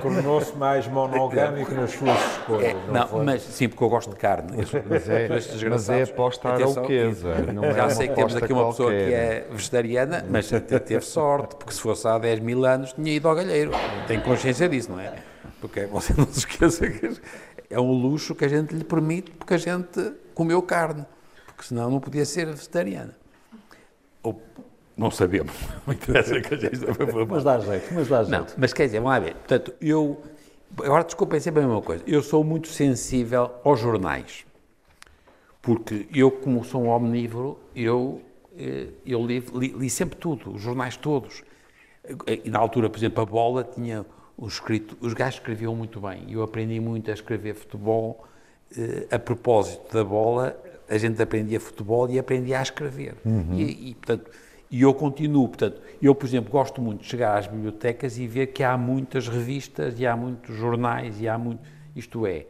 [0.00, 2.66] Tornou-se mais monogâmico nas suas escolhas.
[2.66, 4.58] É, não, não mas sim, porque eu gosto de carne.
[4.88, 5.28] mas, é,
[5.68, 7.34] mas é aposta arauquesa.
[7.74, 9.08] Já é sei que temos aqui uma pessoa qualquer.
[9.08, 13.28] que é vegetariana, mas teve sorte, porque se fosse há 10 mil anos tinha ido
[13.28, 13.72] ao galheiro.
[14.06, 15.12] Tem consciência disso, não é?
[15.60, 17.18] Porque você não se esqueça que
[17.68, 21.04] é um luxo que a gente lhe permite porque a gente comeu carne
[21.64, 23.16] porque senão não podia ser vegetariana.
[24.22, 24.40] Ou,
[24.96, 25.52] não sabemos,
[25.86, 26.78] não interessa que a gente...
[27.28, 28.30] mas dá jeito, mas dá jeito.
[28.30, 30.22] Não, mas quer dizer, vamos lá ver, portanto, eu...
[30.82, 32.02] Agora, desculpem sempre a mesma coisa.
[32.06, 34.44] Eu sou muito sensível aos jornais.
[35.62, 38.20] Porque eu, como sou um omnívoro, eu,
[38.58, 41.44] eh, eu li, li, li sempre tudo, os jornais todos.
[42.26, 44.04] E na altura, por exemplo, a bola tinha
[44.36, 46.24] os escrito, os gajos escreviam muito bem.
[46.28, 48.26] Eu aprendi muito a escrever futebol
[48.76, 53.14] eh, a propósito da bola, a gente aprendia futebol e aprendia a escrever.
[53.24, 53.54] Uhum.
[53.54, 54.30] E, e, portanto,
[54.70, 58.48] e eu continuo, portanto, eu, por exemplo, gosto muito de chegar às bibliotecas e ver
[58.48, 61.60] que há muitas revistas e há muitos jornais e há muito,
[61.94, 62.46] isto é,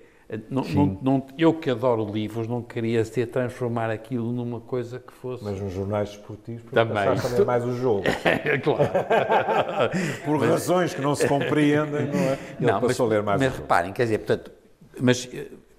[0.51, 5.13] não, não, não, eu que adoro livros, não queria ser transformar aquilo numa coisa que
[5.13, 5.45] fosse.
[5.45, 8.05] Mas nos jornais esportivos, também, também mais o jogo.
[8.65, 8.91] claro.
[10.25, 12.39] Por mas, razões que não se compreendem, não é?
[12.59, 14.51] Ele não, passou mas, a ler mais Mas reparem, quer dizer, portanto,
[14.99, 15.29] mas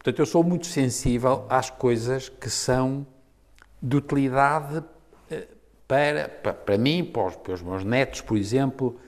[0.06, 3.08] Portanto, eu sou muito sensível às coisas que são
[3.82, 4.84] de utilidade
[5.32, 5.48] eh,
[5.88, 9.00] para, para, para mim, para os, para os meus netos, por exemplo,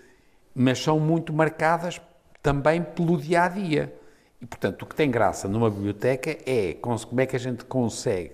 [0.56, 2.02] mas são muito marcadas
[2.42, 3.96] também pelo dia a dia.
[4.42, 8.34] E, portanto, o que tem graça numa biblioteca é como é que a gente consegue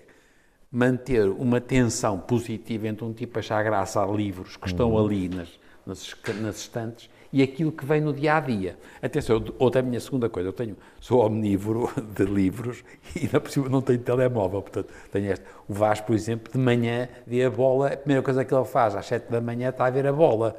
[0.72, 5.06] manter uma tensão positiva entre um tipo achar graça a livros que estão uhum.
[5.06, 8.78] ali nas, nas, nas estantes e aquilo que vem no dia a dia.
[9.02, 12.84] Atenção, outra minha segunda coisa, eu tenho, sou omnívoro de livros
[13.16, 15.44] e na possível não tenho telemóvel, portanto, tenho este.
[15.68, 18.96] O Vasco, por exemplo, de manhã vê a bola, a primeira coisa que ele faz
[18.96, 20.56] às sete da manhã está a ver a bola.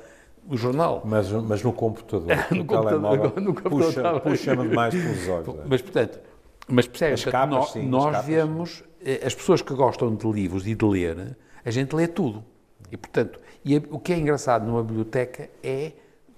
[0.46, 1.00] O jornal.
[1.06, 5.48] Mas, mas no computador, no, computador, no computador puxa-me puxa mais pelos olhos.
[5.48, 5.62] É.
[5.66, 6.20] Mas, portanto,
[6.68, 10.74] mas percebes, capas, nós, sim, nós vemos, eh, as pessoas que gostam de livros e
[10.74, 11.34] de ler,
[11.64, 12.44] a gente lê tudo.
[12.92, 15.92] E, portanto, e o que é engraçado numa biblioteca é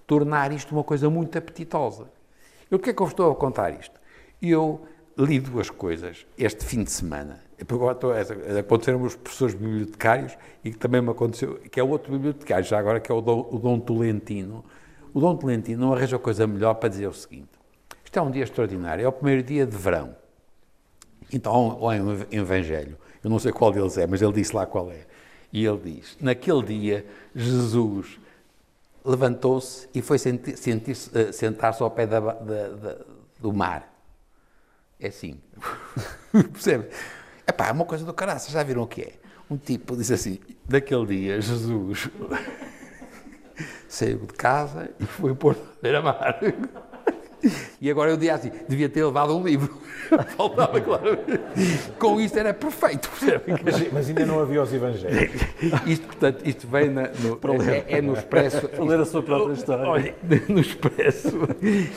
[0.07, 2.05] tornar isto uma coisa muito apetitosa.
[2.71, 4.01] Eu porquê é que eu estou a contar isto?
[4.41, 4.87] Eu
[5.19, 7.41] li duas coisas este fim de semana.
[8.59, 13.01] Aconteceram os professores bibliotecários e que também me aconteceu, que é outro bibliotecário, já agora,
[13.01, 14.65] que é o Dom, o Dom Tolentino.
[15.15, 17.49] O Dom Tolentino não arranja coisa melhor para dizer o seguinte:
[18.05, 20.15] isto é um dia extraordinário, é o primeiro dia de verão.
[21.33, 24.67] Então, lá é um evangelho, eu não sei qual deles é, mas ele disse lá
[24.67, 25.07] qual é.
[25.51, 28.21] E ele diz: naquele dia, Jesus
[29.07, 32.97] levantou-se e foi eh, sentar-se ao pé da, da, da,
[33.41, 33.93] do mar.
[34.99, 35.41] É assim.
[36.53, 36.89] Percebe?
[37.47, 39.13] Epá, é uma coisa do caraça, já viram o que é?
[39.49, 42.11] Um tipo diz assim, daquele dia, Jesus
[43.89, 46.41] saiu de casa e foi pôr beira-mar.
[47.81, 49.81] E agora eu dizia assim, devia ter levado um livro.
[50.37, 51.19] Faltava, claro.
[51.99, 53.11] Com isto era perfeito.
[53.63, 55.33] Mas, mas, ainda não havia os evangelhos.
[55.87, 57.39] Isto, portanto, isto vem na, no,
[57.71, 58.69] é, é, no expresso.
[58.69, 59.85] Para ler a sua própria história.
[59.87, 60.15] Olha,
[60.49, 61.39] no expresso.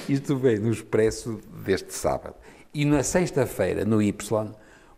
[0.08, 2.36] Isto vem no expresso deste sábado.
[2.74, 4.52] E na sexta-feira, no Y,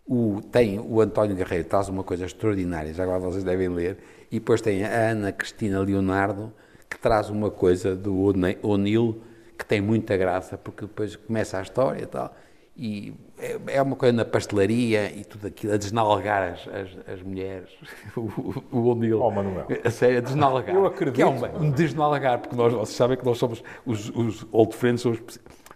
[0.06, 3.98] o, tem o António Guerreiro traz uma coisa extraordinária, já agora vocês devem ler,
[4.30, 6.52] e depois tem a Ana Cristina Leonardo,
[6.88, 8.14] que traz uma coisa do
[8.62, 9.22] O'Neill
[9.62, 12.34] que tem muita graça, porque depois começa a história e tal,
[12.76, 17.22] e é, é uma coisa na pastelaria e tudo aquilo, a desnalgar as, as, as
[17.22, 17.68] mulheres,
[18.16, 19.20] o, o O'Neill.
[19.20, 19.66] Oh, Manuel.
[19.84, 20.74] A sério, a desnalgar.
[20.74, 21.14] Eu acredito.
[21.14, 24.74] Que é um, um desnalgar, porque nós, vocês sabem que nós somos, os, os old
[24.74, 25.20] friends, somos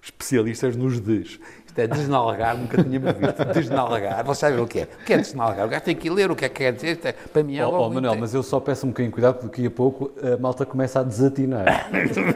[0.03, 1.39] especialistas nos des.
[1.77, 3.45] Isto é desnalgar, nunca tínhamos visto.
[3.53, 4.85] Desnalgar, vocês sabem o que é?
[4.85, 5.67] O que é desnalgar?
[5.67, 6.93] O gajo tem que ler o que é que quer dizer.
[6.93, 9.35] Isto é, para mim é Oh, oh, Manuel, mas eu só peço um bocadinho cuidado
[9.35, 11.91] porque daqui a pouco a malta começa a desatinar.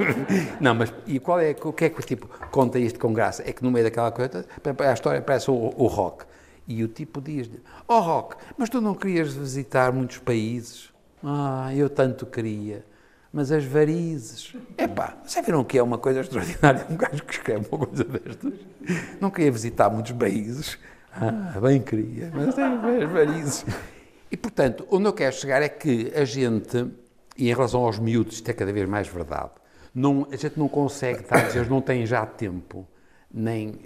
[0.60, 3.42] Não, mas e qual é, o que é que tipo conta isto com graça?
[3.46, 4.44] É que no meio daquela coisa,
[4.78, 6.26] a história parece o, o rock.
[6.68, 10.90] E o tipo diz-lhe, oh rock, mas tu não querias visitar muitos países?
[11.24, 12.84] Ah, eu tanto queria.
[13.32, 14.54] Mas as varizes.
[14.76, 16.86] Epá, vocês viram que é uma coisa extraordinária?
[16.90, 18.52] Um gajo que escreve uma coisa destas.
[19.20, 20.78] Não queria visitar muitos países.
[21.12, 23.64] Ah, bem queria, mas tem as varizes.
[24.30, 26.86] E, portanto, onde eu quero chegar é que a gente,
[27.36, 29.50] e em relação aos miúdos, isto é cada vez mais verdade,
[29.92, 32.86] não, a gente não consegue a dizer, eles não têm já tempo,
[33.32, 33.80] nem.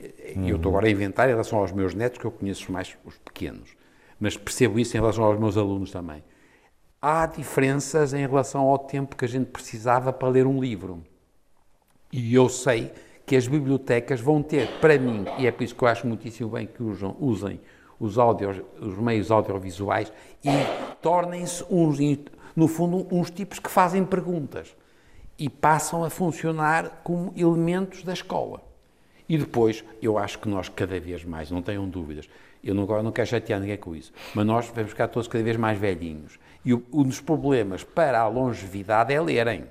[0.46, 3.16] Eu estou agora a inventar em relação aos meus netos, que eu conheço mais os
[3.18, 3.70] pequenos,
[4.20, 6.22] mas percebo isso em relação aos meus alunos também.
[7.06, 11.04] Há diferenças em relação ao tempo que a gente precisava para ler um livro.
[12.10, 12.94] E eu sei
[13.26, 16.48] que as bibliotecas vão ter, para mim, e é por isso que eu acho muitíssimo
[16.48, 17.60] bem que usam, usem
[18.00, 20.10] os, audios, os meios audiovisuais
[20.42, 20.48] e
[21.02, 21.98] tornem-se, uns,
[22.56, 24.74] no fundo, uns tipos que fazem perguntas
[25.38, 28.62] e passam a funcionar como elementos da escola.
[29.28, 32.30] E depois, eu acho que nós cada vez mais, não tenham dúvidas,
[32.64, 35.44] eu não, agora não quero chatear ninguém com isso, mas nós vamos ficar todos cada
[35.44, 36.38] vez mais velhinhos.
[36.64, 39.64] E o- um dos problemas para a longevidade é lerem.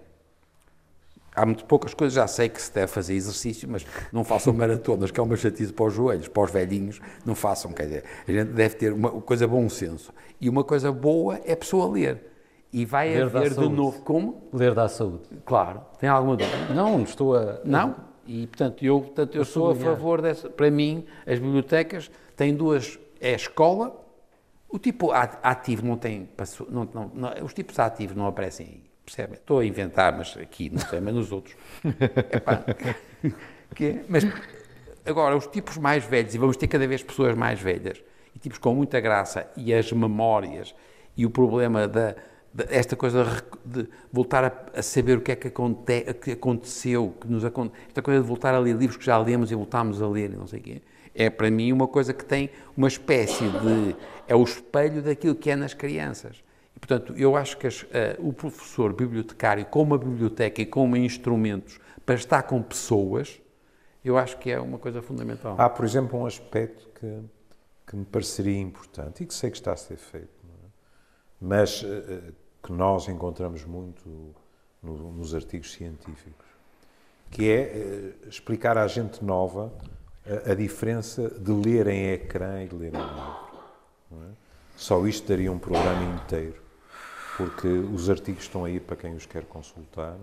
[1.35, 5.09] Há muito poucas coisas, já sei que se deve fazer exercício, mas não façam maratonas,
[5.09, 8.31] que é uma chatice para os joelhos, para os velhinhos, não façam, quer dizer, a
[8.31, 10.13] gente deve ter uma coisa bom senso.
[10.39, 12.29] E uma coisa boa é a pessoa ler.
[12.71, 13.73] E vai Ler haver de saúde.
[13.75, 14.43] novo, como?
[14.53, 15.23] Ler dá saúde.
[15.45, 16.73] Claro, tem alguma dúvida?
[16.73, 17.59] Não, não estou a.
[17.63, 17.95] Não?
[18.27, 19.95] E, portanto, eu, portanto, eu sou a sublinhar.
[19.95, 20.49] favor dessa.
[20.49, 22.97] Para mim, as bibliotecas têm duas.
[23.19, 24.02] É a escola.
[24.73, 26.27] O tipo ativo não tem.
[26.67, 28.81] Não, não, não- os tipos ativos não aparecem aí.
[29.05, 29.33] Percebe?
[29.35, 31.55] Estou a inventar, mas aqui, não sei, mas nos outros.
[32.31, 32.63] Epá,
[33.75, 34.23] que é- mas
[35.05, 38.01] agora, os tipos mais velhos, e vamos ter cada vez pessoas mais velhas,
[38.35, 40.73] e tipos com muita graça, e as memórias,
[41.15, 42.15] e o problema da,
[42.51, 43.25] da- esta coisa
[43.63, 47.43] de de voltar a, a saber o que é que, aconte, que aconteceu, que nos
[47.87, 50.35] esta coisa de voltar a ler livros que já lemos e voltámos a ler, e
[50.35, 50.81] não sei o quê,
[51.15, 53.95] é para mim uma coisa que tem uma espécie de.
[54.27, 56.43] é o espelho daquilo que é nas crianças.
[56.75, 60.95] E, portanto, eu acho que as- eh, o professor bibliotecário, com uma biblioteca e com
[60.97, 63.39] instrumentos para estar com pessoas,
[64.03, 65.55] eu acho que é uma coisa fundamental.
[65.57, 67.19] Há, por exemplo, um aspecto que,
[67.87, 70.67] que me pareceria importante e que sei que está a ser feito, é?
[71.39, 72.31] mas eh,
[72.63, 74.33] que nós encontramos muito
[74.81, 76.45] no- nos artigos científicos,
[77.29, 79.71] que é eh, explicar à gente nova
[80.25, 83.37] a, a diferença de ler em ecrã e de ler em livro.
[84.13, 84.31] é?
[84.75, 86.61] Só isto daria um programa inteiro,
[87.37, 90.17] porque os artigos estão aí para quem os quer consultar.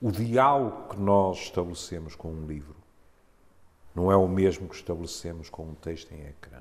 [0.00, 2.76] O diálogo que nós estabelecemos com um livro
[3.94, 6.58] não é o mesmo que estabelecemos com um texto em ecrã.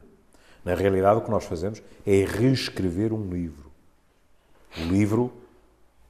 [0.63, 3.72] Na realidade, o que nós fazemos é reescrever um livro.
[4.78, 5.32] O livro,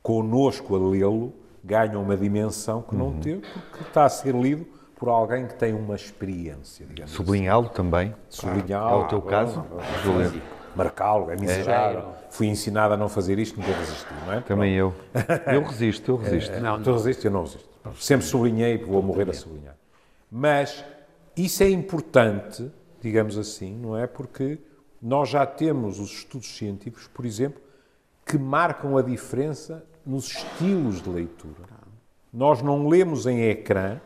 [0.02, 4.66] connosco a lê-lo, ganha uma dimensão que não teve, porque está a ser lido
[5.02, 8.14] por alguém que tem uma experiência, digamos Sublinhá-lo também.
[8.30, 9.02] Sublinhá-lo.
[9.02, 9.66] É o teu caso,
[10.04, 10.40] Júlio?
[10.76, 12.14] Marcá-lo, é miserável.
[12.30, 14.42] Fui ensinado a não fazer isto, nunca resisti, não é?
[14.42, 14.94] Também eu.
[15.52, 16.60] Eu resisto, eu resisto.
[16.60, 17.26] Não, Tu resistes?
[17.26, 17.68] Eu não resisto.
[17.96, 19.76] Sempre sublinhei e vou morrer a sublinhar.
[20.30, 20.86] Mas
[21.36, 24.06] isso é importante, digamos assim, não é?
[24.06, 24.60] Porque
[25.02, 27.60] nós já temos os estudos científicos, por exemplo,
[28.24, 31.72] que marcam a diferença nos estilos de leitura.
[32.32, 34.00] Nós não lemos em ecrã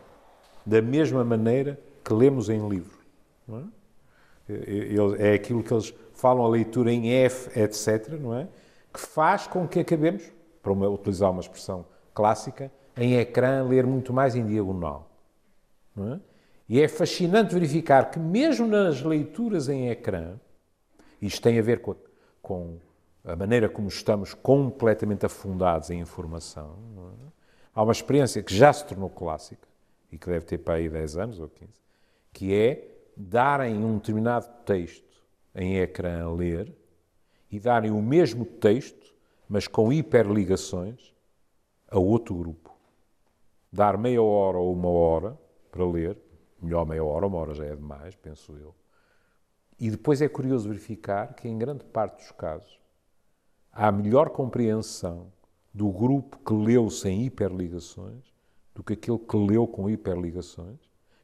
[0.65, 2.97] da mesma maneira que lemos em livro.
[3.49, 3.63] É?
[5.19, 8.47] É aquilo que eles falam, a leitura em F, etc., não é?
[8.93, 10.23] Que faz com que acabemos,
[10.61, 15.09] para uma- utilizar uma expressão clássica, em ecrã ler muito mais em diagonal.
[15.97, 16.19] é?
[16.67, 20.39] E é fascinante verificar que mesmo nas leituras em ecrã,
[21.21, 21.95] isto tem a ver com a,
[22.41, 22.77] com
[23.23, 27.27] a maneira como estamos completamente afundados em informação, é?
[27.73, 29.67] há uma experiência que já se tornou clássica,
[30.15, 31.73] e que deve ter para aí 10 anos ou 15,
[32.31, 35.21] que é darem um determinado texto
[35.53, 36.73] em ecrã a ler
[37.51, 39.13] e darem o mesmo texto,
[39.47, 41.13] mas com hiperligações,
[41.89, 42.73] a outro grupo.
[43.69, 45.37] Dar meia hora ou uma hora
[45.69, 46.17] para ler,
[46.61, 48.73] melhor meia hora, uma hora já é demais, penso eu.
[49.77, 52.79] E depois é curioso verificar que, em grande parte dos casos,
[53.69, 55.29] há melhor compreensão
[55.73, 58.34] do grupo que leu sem hiperligações
[58.75, 60.77] do que aquele que leu com hiperligações.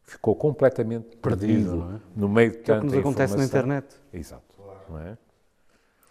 [0.03, 1.99] Ficou completamente perdido, não é?
[2.15, 3.77] no meio de Que é o que tanta nos acontece na informação.
[3.77, 3.95] internet.
[4.11, 4.55] Exato.
[4.89, 5.17] Não é?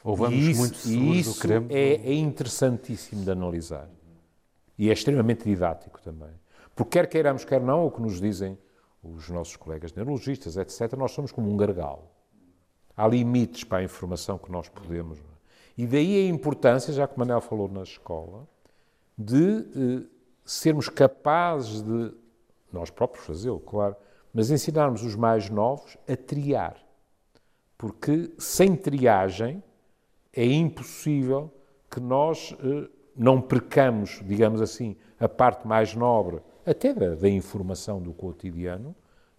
[0.05, 1.71] Ou vamos E isso, muito e seguros do isso queremos.
[1.71, 3.89] é, é interessantíssimo de analisar.
[4.79, 6.31] E é extremamente didático também.
[6.75, 8.57] Porque quer queiramos, quer não, o que nos dizem
[9.03, 12.05] os nossos colegas neurologistas, etc., nós somos como um gargalo.
[12.97, 15.19] Há limites para a informação que nós podemos.
[15.19, 15.23] É?
[15.77, 18.49] E daí a importância, já que o Manel falou na escola,
[19.17, 20.07] de eh,
[20.51, 22.13] sermos capazes de,
[22.73, 23.95] nós próprios fazê-lo, claro,
[24.35, 26.77] mas ensinarmos os mais novos a triar.
[27.79, 29.63] Porque sem triagem
[30.33, 31.53] é impossível
[31.89, 38.03] que nós eh, não percamos, digamos assim, a parte mais nobre, até da, da informação
[38.03, 38.95] do cotidiano,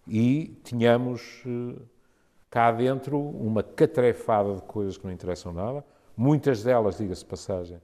[0.08, 1.82] e tenhamos eh,
[2.48, 5.84] cá dentro uma catrefada de coisas que não interessam nada,
[6.16, 7.80] muitas delas, diga-se passagem,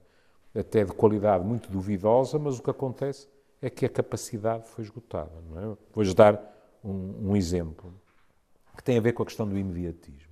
[0.59, 3.27] até de qualidade muito duvidosa, mas o que acontece
[3.61, 5.31] é que a capacidade foi esgotada.
[5.57, 5.77] É?
[5.93, 6.41] Vou-lhes dar
[6.83, 7.93] um, um, exemplo
[8.75, 10.29] que tem a ver com a questão do imediatismo.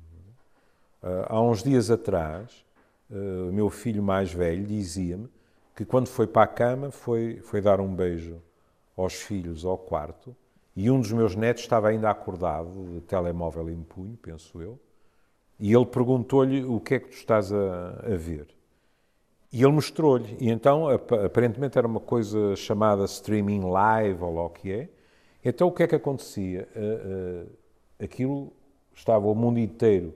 [1.03, 2.65] Uh, há uns dias atrás,
[3.09, 5.29] uh, o meu filho mais velho dizia-me
[5.75, 8.41] que quando foi para a cama foi, foi dar um beijo
[8.95, 10.35] aos filhos ao quarto
[10.75, 14.79] e um dos meus netos estava ainda acordado, de telemóvel em punho, penso eu,
[15.59, 18.56] e ele perguntou-lhe o que é que tu estás a, a ver.
[19.51, 20.35] E ele mostrou-lhe.
[20.39, 24.89] E então, aparentemente, era uma coisa chamada streaming live, ou lá o que é.
[25.43, 26.67] Então, o que é que acontecia?
[26.75, 28.51] Uh, uh, aquilo
[28.93, 30.13] estava o mundo inteiro,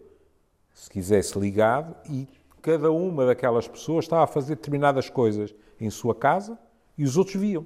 [0.74, 2.28] se quisesse, ligado e
[2.62, 6.58] cada uma daquelas pessoas estava a fazer determinadas coisas em sua casa
[6.98, 7.66] e os outros viam.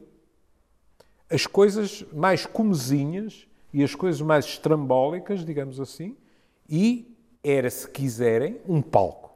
[1.29, 6.15] As coisas mais comezinhas e as coisas mais estrambólicas, digamos assim,
[6.69, 9.35] e era, se quiserem, um palco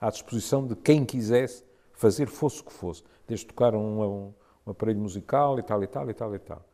[0.00, 1.65] à disposição de quem quisesse
[1.96, 4.34] fazer fosse o que fosse, desde tocar um, um,
[4.66, 6.64] um, aparelho musical e tal e tal e tal e tal.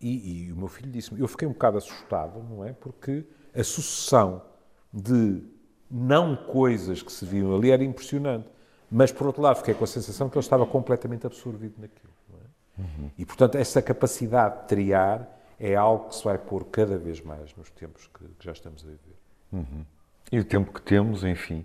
[0.00, 2.72] E, e o meu filho disse-me, eu fiquei um bocado assustado, não é?
[2.72, 4.42] Porque a sucessão
[4.92, 5.42] de
[5.90, 8.48] não coisas que se viam ali era impressionante.
[8.90, 12.12] Mas, por outro lado, fiquei com a sensação que ele estava completamente absorvido naquilo.
[12.34, 12.80] É?
[12.80, 13.10] Uhum.
[13.18, 15.28] E, portanto, essa capacidade de triar
[15.58, 18.84] é algo que se vai pôr cada vez mais nos tempos que, que já estamos
[18.84, 19.16] a viver.
[19.52, 19.84] Uhum.
[20.30, 21.64] E o tempo que temos, enfim,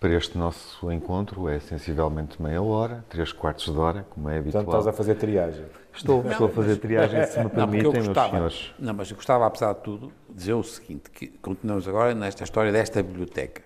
[0.00, 4.64] para este nosso encontro é sensivelmente meia hora, três quartos de hora, como é habitual.
[4.64, 5.66] Portanto, estás a fazer triagem.
[5.92, 8.74] Estou, não, estou a fazer triagem, se me permitem, meus senhores.
[8.78, 12.72] Não, mas eu gostava, apesar de tudo, dizer o seguinte, que continuamos agora nesta história
[12.72, 13.62] desta biblioteca.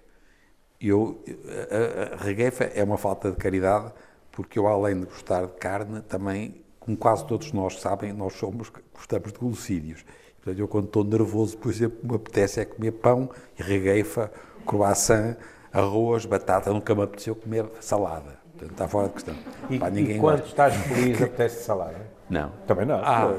[0.81, 1.23] Eu,
[1.71, 3.93] a, a regueifa é uma falta de caridade,
[4.33, 8.73] porque eu, além de gostar de carne, também, como quase todos nós sabem, nós somos,
[8.93, 10.05] gostamos de glucídios.
[10.43, 14.33] Portanto, eu quando estou nervoso, por exemplo, me apetece é comer pão e regueifa,
[14.67, 15.37] croissant,
[15.75, 18.39] arroz, batata, nunca me apeteceu comer salada.
[18.53, 19.35] Portanto, está fora de questão.
[19.69, 20.49] E, Pá, ninguém e quando gosta.
[20.49, 22.07] estás feliz, apetece salada?
[22.31, 22.53] Não.
[22.67, 23.01] Também não.
[23.03, 23.35] Ah,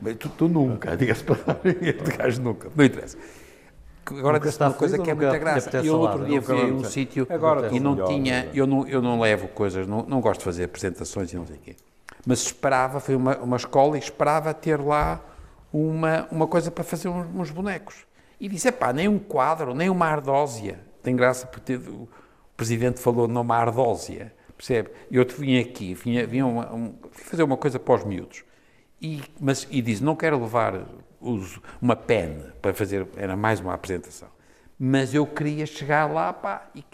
[0.00, 2.68] mas tu, tu nunca, diga-se para este gajo nunca.
[2.76, 3.16] Não interessa.
[4.04, 5.78] Agora disse uma coisa que é muita graça.
[5.78, 7.26] Eu outro dia fui a um sítio
[7.70, 11.32] e não tinha, eu não, eu não levo coisas, não, não gosto de fazer apresentações
[11.32, 11.76] e não sei o quê.
[12.26, 15.20] Mas esperava, foi uma, uma escola e esperava ter lá
[15.72, 18.04] uma, uma coisa para fazer uns, uns bonecos.
[18.38, 22.08] E disse, pá, nem um quadro, nem uma ardósia tem graça porque o
[22.56, 24.90] Presidente falou numa ardósia, percebe?
[25.10, 28.44] E outro vinha aqui, vinha, vinha uma, um, fazer uma coisa para os miúdos.
[29.00, 30.86] E, mas, e diz, não quero levar
[31.20, 34.28] os, uma pena para fazer, era mais uma apresentação.
[34.78, 36.84] Mas eu queria chegar lá, pá, e,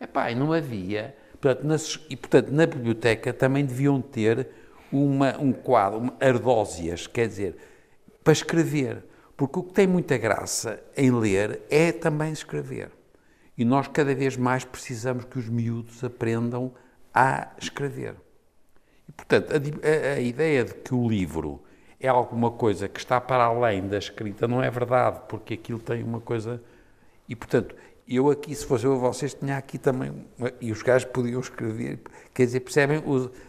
[0.00, 1.16] epá, e não havia.
[1.40, 4.48] Portanto, nas, e, portanto, na biblioteca também deviam ter
[4.92, 7.56] uma, um quadro, uma, ardósias, quer dizer,
[8.22, 9.04] para escrever.
[9.36, 12.90] Porque o que tem muita graça em ler é também escrever.
[13.56, 16.72] E nós cada vez mais precisamos que os miúdos aprendam
[17.12, 18.16] a escrever.
[19.08, 21.62] E, portanto, a, a, a, ideia de que o livro
[22.00, 26.02] é alguma coisa que está para além da escrita não é verdade, porque aquilo tem
[26.02, 26.60] uma coisa.
[27.28, 27.76] E, portanto,
[28.08, 30.12] eu aqui, se fosse eu vocês, tinha aqui também.
[30.60, 32.00] E os gajos podiam escrever.
[32.34, 33.02] Quer dizer, percebem?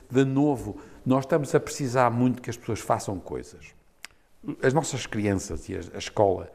[0.09, 3.73] De novo, nós estamos a precisar muito que as pessoas façam coisas.
[4.61, 6.51] As nossas crianças e a, a escola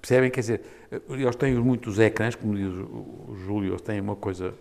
[0.00, 0.30] Percebem?
[0.30, 0.60] Quer dizer,
[1.08, 4.54] eles têm muitos ecrãs, como diz o Júlio, eles têm uma coisa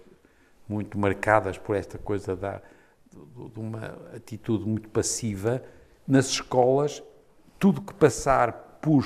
[0.67, 2.61] muito marcadas por esta coisa da,
[3.11, 5.61] de uma atitude muito passiva.
[6.07, 7.03] Nas escolas,
[7.59, 9.05] tudo que passar por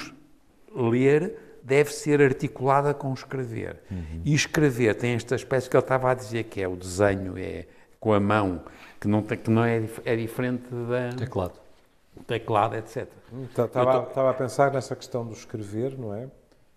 [0.73, 3.81] ler deve ser articulada com escrever.
[3.89, 4.21] Uhum.
[4.23, 7.65] E escrever tem esta espécie que ele estava a dizer, que é o desenho, é
[7.99, 8.63] com a mão,
[8.99, 11.15] que não, tem, que não é, é diferente da...
[11.17, 11.65] Teclado
[12.25, 13.07] teclado, etc.
[13.49, 14.07] Estava, tô...
[14.09, 16.27] estava a pensar nessa questão do escrever, não é?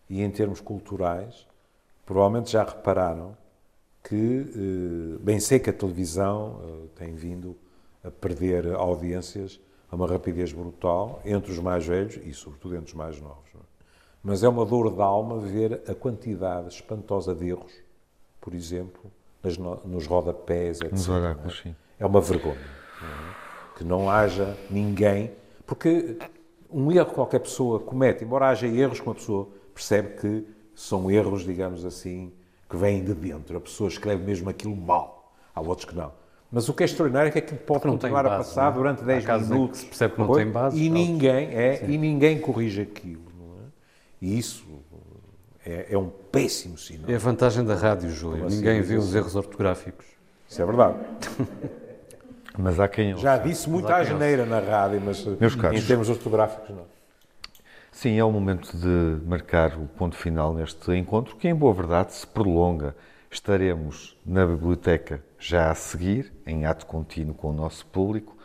[0.08, 1.46] E em termos culturais,
[2.06, 3.36] provavelmente já repararam
[4.02, 7.56] que, eh, bem sei que a televisão eh, tem vindo
[8.02, 12.94] a perder audiências a uma rapidez brutal entre os mais velhos e, sobretudo, entre os
[12.94, 13.50] mais novos.
[13.54, 13.58] É?
[14.22, 17.72] Mas é uma dor de alma ver a quantidade espantosa de erros,
[18.40, 19.10] por exemplo,
[19.84, 20.92] nos rodapés, etc.
[20.92, 21.62] Nos oráculos, é?
[21.68, 21.76] sim.
[21.98, 22.56] É uma vergonha.
[22.56, 23.48] É?
[23.78, 25.30] que não haja ninguém,
[25.64, 26.18] porque
[26.70, 29.48] Um erro que qualquer pessoa comete, embora haja erros que uma pessoa
[29.78, 32.32] percebe que são erros, digamos assim,
[32.68, 33.56] que vêm de dentro.
[33.56, 35.32] A pessoa escreve mesmo aquilo mal.
[35.54, 36.12] Há outros que não.
[36.50, 38.62] Mas o que é extraordinário é que aquilo pode não continuar tem a base, passar
[38.64, 38.74] não é?
[38.74, 39.80] durante Há 10 casos em que minutos.
[39.80, 41.06] se percebe que não tem base, E outros.
[41.08, 43.22] ninguém, é, e ninguém corrige aquilo.
[43.38, 43.66] Não é?
[44.22, 44.66] E isso
[45.64, 47.10] é, é um péssimo sinal.
[47.10, 48.46] É a vantagem da rádio, Júlio.
[48.46, 50.06] assim Ninguém vê os erros ortográficos.
[50.48, 50.96] Isso é verdade.
[52.56, 53.46] Mas há quem Já ouça.
[53.48, 56.86] disse muito à geneira na rádio, mas Meus em termos ortográficos não.
[57.98, 62.12] Sim, é o momento de marcar o ponto final neste encontro, que em boa verdade
[62.12, 62.94] se prolonga.
[63.28, 68.36] Estaremos na biblioteca já a seguir, em ato contínuo com o nosso público,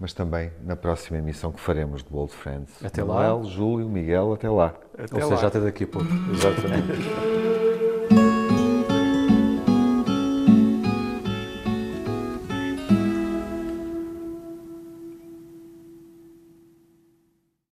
[0.00, 2.82] mas também na próxima emissão que faremos do Old Friends.
[2.82, 3.28] Até lá.
[3.28, 4.74] Manuel, Júlio, Miguel, até lá.
[5.12, 6.08] Ou seja, até daqui a pouco.
[6.32, 7.54] Exatamente.